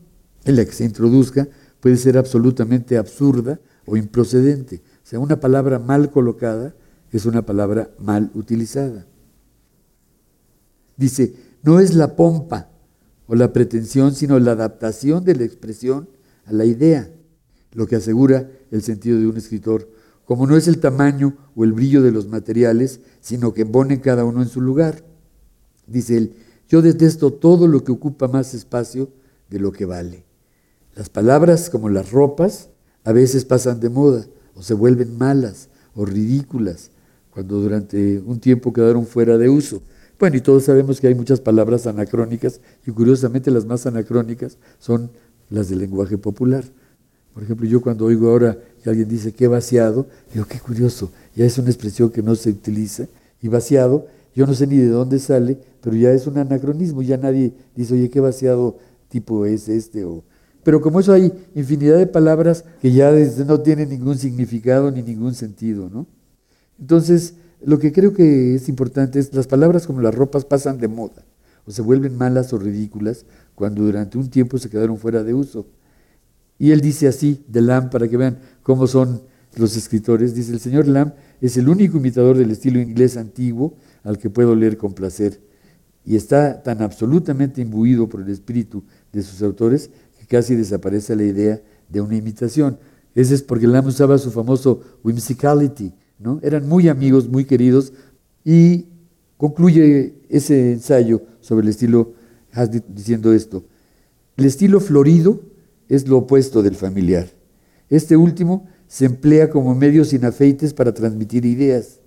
en 0.45 0.57
la 0.57 0.65
que 0.65 0.73
se 0.73 0.85
introduzca, 0.85 1.49
puede 1.81 1.97
ser 1.97 2.19
absolutamente 2.19 2.99
absurda 2.99 3.59
o 3.87 3.97
improcedente. 3.97 4.83
O 5.03 5.07
sea, 5.07 5.19
una 5.19 5.41
palabra 5.41 5.79
mal 5.79 6.11
colocada 6.11 6.75
es 7.11 7.25
una 7.25 7.47
palabra 7.47 7.91
mal 7.99 8.31
utilizada. 8.35 9.07
Dice, 10.97 11.35
no 11.63 11.81
es 11.81 11.95
la 11.95 12.15
pompa 12.15 12.69
o 13.27 13.35
la 13.35 13.53
pretensión, 13.53 14.15
sino 14.15 14.39
la 14.39 14.53
adaptación 14.53 15.25
de 15.25 15.35
la 15.35 15.45
expresión 15.45 16.09
a 16.45 16.53
la 16.53 16.67
idea, 16.67 17.11
lo 17.73 17.87
que 17.87 17.97
asegura 17.97 18.51
el 18.71 18.83
sentido 18.83 19.19
de 19.19 19.27
un 19.27 19.39
escritor, 19.39 19.89
como 20.27 20.47
no 20.47 20.57
es 20.57 20.69
el 20.69 20.79
tamaño 20.79 21.37
o 21.57 21.65
el 21.65 21.73
brillo 21.73 22.03
de 22.03 22.13
los 22.13 22.29
materiales, 22.29 23.01
sino 23.21 23.55
que 23.55 23.65
pone 23.65 24.01
cada 24.01 24.25
uno 24.25 24.43
en 24.43 24.49
su 24.49 24.61
lugar. 24.61 25.14
Dice 25.87 26.17
él, 26.17 26.35
yo 26.69 26.83
detesto 26.83 27.33
todo 27.33 27.67
lo 27.67 27.85
que 27.85 27.93
ocupa 27.93 28.29
más 28.29 28.55
espacio 28.55 29.09
de 29.51 29.59
lo 29.59 29.73
que 29.73 29.85
vale. 29.85 30.25
Las 30.95 31.09
palabras, 31.09 31.71
como 31.71 31.89
las 31.89 32.11
ropas, 32.11 32.69
a 33.05 33.13
veces 33.13 33.45
pasan 33.45 33.81
de 33.81 33.91
moda 33.91 34.27
o 34.55 34.63
se 34.63 34.75
vuelven 34.75 35.19
malas 35.19 35.69
o 35.95 36.05
ridículas 36.05 36.91
cuando 37.31 37.61
durante 37.61 38.21
un 38.21 38.39
tiempo 38.39 38.73
quedaron 38.73 39.07
fuera 39.07 39.37
de 39.37 39.49
uso. 39.49 39.83
Bueno, 40.19 40.37
y 40.37 40.41
todos 40.41 40.65
sabemos 40.65 41.01
que 41.01 41.09
hay 41.09 41.15
muchas 41.15 41.41
palabras 41.41 41.87
anacrónicas 41.87 42.61
y 42.87 42.93
curiosamente 42.93 43.51
las 43.51 43.67
más 43.67 43.87
anacrónicas 43.87 44.57
son 44.79 45.11
las 45.51 45.69
del 45.69 45.81
lenguaje 45.81 46.17
popular. 46.17 46.65
Por 47.35 47.43
ejemplo, 47.43 47.67
yo 47.67 47.81
cuando 47.81 48.05
oigo 48.07 48.31
ahora 48.31 48.57
que 48.83 48.89
alguien 48.89 49.09
dice 49.09 49.33
que 49.33 49.49
vaciado, 49.49 50.07
digo, 50.33 50.47
qué 50.47 50.61
curioso, 50.61 51.11
ya 51.35 51.45
es 51.45 51.59
una 51.59 51.69
expresión 51.69 52.11
que 52.11 52.23
no 52.23 52.37
se 52.37 52.51
utiliza. 52.51 53.09
Y 53.43 53.49
vaciado, 53.49 54.07
yo 54.35 54.47
no 54.47 54.55
sé 54.55 54.67
ni 54.67 54.77
de 54.77 54.89
dónde 54.89 55.19
sale, 55.19 55.59
pero 55.81 55.97
ya 55.97 56.11
es 56.11 56.27
un 56.27 56.39
anacronismo, 56.39 57.03
ya 57.03 57.17
nadie 57.17 57.55
dice, 57.75 57.95
oye, 57.95 58.11
qué 58.11 58.21
vaciado 58.21 58.79
tipo 59.09 59.47
es 59.47 59.69
este 59.69 60.05
o 60.05 60.25
pero 60.65 60.81
como 60.81 60.99
eso 60.99 61.13
hay 61.13 61.31
infinidad 61.55 61.99
de 61.99 62.07
palabras 62.07 62.65
que 62.81 62.91
ya 62.91 63.13
no 63.47 63.61
tienen 63.61 63.91
ningún 63.91 64.19
significado 64.19 64.91
ni 64.91 65.03
ningún 65.03 65.35
sentido, 65.35 65.91
¿no? 65.91 66.07
Entonces, 66.81 67.35
lo 67.63 67.79
que 67.79 67.93
creo 67.93 68.15
que 68.15 68.55
es 68.57 68.69
importante 68.69 69.19
es 69.19 69.33
las 69.35 69.47
palabras 69.47 69.87
como 69.87 70.01
las 70.01 70.15
ropas 70.15 70.45
pasan 70.45 70.79
de 70.79 70.89
moda 70.89 71.23
o 71.67 71.71
se 71.71 71.83
vuelven 71.83 72.17
malas 72.17 72.53
o 72.53 72.59
ridículas 72.59 73.27
cuando 73.55 73.83
durante 73.83 74.19
un 74.19 74.29
tiempo 74.29 74.59
se 74.59 74.71
quedaron 74.71 74.99
fuera 74.99 75.23
de 75.23 75.35
uso. 75.35 75.67
Y 76.59 76.73
él 76.73 76.81
dice 76.81 77.09
así 77.09 77.45
de 77.47 77.61
Lamb, 77.61 77.91
para 77.91 78.09
que 78.09 78.17
vean 78.17 78.39
cómo 78.63 78.87
son 78.87 79.23
los 79.57 79.77
escritores, 79.77 80.35
dice, 80.35 80.53
el 80.53 80.61
señor 80.61 80.89
Lamb 80.89 81.13
es 81.41 81.57
el 81.57 81.69
único 81.69 81.99
imitador 81.99 82.39
del 82.39 82.51
estilo 82.51 82.81
inglés 82.81 83.17
antiguo 83.17 83.75
al 84.05 84.19
que 84.19 84.31
puedo 84.31 84.55
leer 84.55 84.77
con 84.77 84.95
placer 84.95 85.41
y 86.05 86.15
está 86.15 86.63
tan 86.63 86.83
absolutamente 86.83 87.61
imbuido 87.61 88.09
por 88.09 88.21
el 88.21 88.29
espíritu 88.29 88.85
de 89.13 89.23
sus 89.23 89.43
autores 89.43 89.91
casi 90.27 90.55
desaparece 90.55 91.17
la 91.17 91.25
idea 91.25 91.63
de 91.89 92.01
una 92.01 92.17
imitación. 92.17 92.79
Ese 93.15 93.35
es 93.35 93.43
porque 93.43 93.67
Lamb 93.67 93.87
usaba 93.87 94.19
su 94.19 94.31
famoso 94.31 94.81
whimsicality, 95.03 95.93
¿no? 96.19 96.41
Eran 96.43 96.69
muy 96.69 96.89
amigos, 96.89 97.29
muy 97.29 97.45
queridos, 97.45 97.93
y 98.45 98.87
concluye 99.37 100.15
ese 100.29 100.73
ensayo 100.73 101.23
sobre 101.41 101.63
el 101.63 101.69
estilo 101.69 102.15
diciendo 102.89 103.33
esto. 103.33 103.65
El 104.37 104.47
estilo 104.47 104.81
florido 104.81 105.41
es 105.89 106.09
lo 106.09 106.19
opuesto 106.19 106.63
del 106.63 106.75
familiar. 106.75 107.29
Este 107.89 108.17
último 108.17 108.67
se 108.89 109.07
emplea 109.07 109.51
como 109.51 109.75
medio 109.75 110.05
sin 110.05 110.25
afeites 110.25 110.75
para 110.75 110.93
transmitir 110.93 111.45
ideas. 111.45 112.01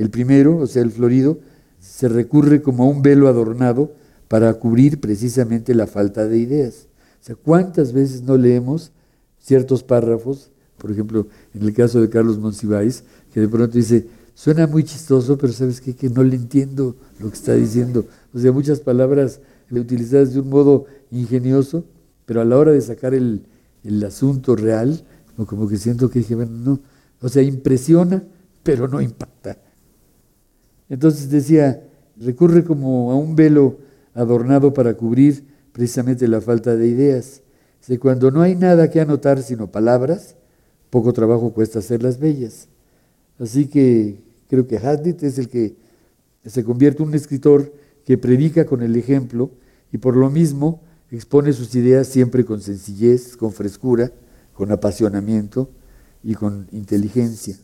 El 0.00 0.08
primero, 0.08 0.56
o 0.56 0.66
sea, 0.66 0.80
el 0.80 0.90
florido, 0.90 1.40
se 1.78 2.08
recurre 2.08 2.62
como 2.62 2.84
a 2.84 2.88
un 2.88 3.02
velo 3.02 3.28
adornado 3.28 3.92
para 4.28 4.54
cubrir 4.54 4.98
precisamente 4.98 5.74
la 5.74 5.86
falta 5.86 6.26
de 6.26 6.38
ideas. 6.38 6.86
O 7.20 7.24
sea, 7.24 7.36
¿cuántas 7.36 7.92
veces 7.92 8.22
no 8.22 8.38
leemos 8.38 8.92
ciertos 9.38 9.82
párrafos? 9.82 10.52
Por 10.78 10.90
ejemplo, 10.90 11.26
en 11.52 11.64
el 11.64 11.74
caso 11.74 12.00
de 12.00 12.08
Carlos 12.08 12.38
Monsiváis, 12.38 13.04
que 13.30 13.40
de 13.40 13.48
pronto 13.48 13.76
dice, 13.76 14.06
suena 14.32 14.66
muy 14.66 14.84
chistoso, 14.84 15.36
pero 15.36 15.52
¿sabes 15.52 15.82
qué? 15.82 15.94
Que 15.94 16.08
no 16.08 16.24
le 16.24 16.36
entiendo 16.36 16.96
lo 17.18 17.28
que 17.28 17.36
está 17.36 17.52
diciendo. 17.52 18.06
O 18.32 18.38
sea, 18.38 18.52
muchas 18.52 18.80
palabras 18.80 19.40
le 19.68 19.80
utilizadas 19.80 20.32
de 20.32 20.40
un 20.40 20.48
modo 20.48 20.86
ingenioso, 21.10 21.84
pero 22.24 22.40
a 22.40 22.46
la 22.46 22.56
hora 22.56 22.72
de 22.72 22.80
sacar 22.80 23.12
el, 23.12 23.44
el 23.84 24.02
asunto 24.02 24.56
real, 24.56 25.04
como 25.36 25.68
que 25.68 25.76
siento 25.76 26.08
que 26.08 26.20
dije, 26.20 26.36
bueno, 26.36 26.52
no, 26.52 26.80
o 27.20 27.28
sea, 27.28 27.42
impresiona, 27.42 28.24
pero 28.62 28.88
no 28.88 29.02
impacta. 29.02 29.58
Entonces 30.90 31.30
decía, 31.30 31.82
recurre 32.20 32.64
como 32.64 33.12
a 33.12 33.16
un 33.16 33.34
velo 33.34 33.78
adornado 34.12 34.74
para 34.74 34.94
cubrir 34.94 35.46
precisamente 35.72 36.28
la 36.28 36.40
falta 36.40 36.76
de 36.76 36.88
ideas. 36.88 37.42
Si 37.80 37.96
cuando 37.96 38.30
no 38.30 38.42
hay 38.42 38.56
nada 38.56 38.90
que 38.90 39.00
anotar 39.00 39.42
sino 39.42 39.70
palabras, 39.70 40.34
poco 40.90 41.12
trabajo 41.12 41.54
cuesta 41.54 41.78
hacerlas 41.78 42.18
bellas. 42.18 42.68
Así 43.38 43.68
que 43.68 44.20
creo 44.48 44.66
que 44.66 44.76
Hazlitt 44.76 45.22
es 45.22 45.38
el 45.38 45.48
que 45.48 45.76
se 46.44 46.64
convierte 46.64 47.02
en 47.02 47.08
un 47.08 47.14
escritor 47.14 47.72
que 48.04 48.18
predica 48.18 48.66
con 48.66 48.82
el 48.82 48.96
ejemplo 48.96 49.50
y 49.92 49.98
por 49.98 50.16
lo 50.16 50.28
mismo 50.28 50.82
expone 51.10 51.52
sus 51.52 51.74
ideas 51.74 52.08
siempre 52.08 52.44
con 52.44 52.60
sencillez, 52.60 53.36
con 53.36 53.52
frescura, 53.52 54.12
con 54.52 54.72
apasionamiento 54.72 55.70
y 56.22 56.34
con 56.34 56.66
inteligencia. 56.72 57.56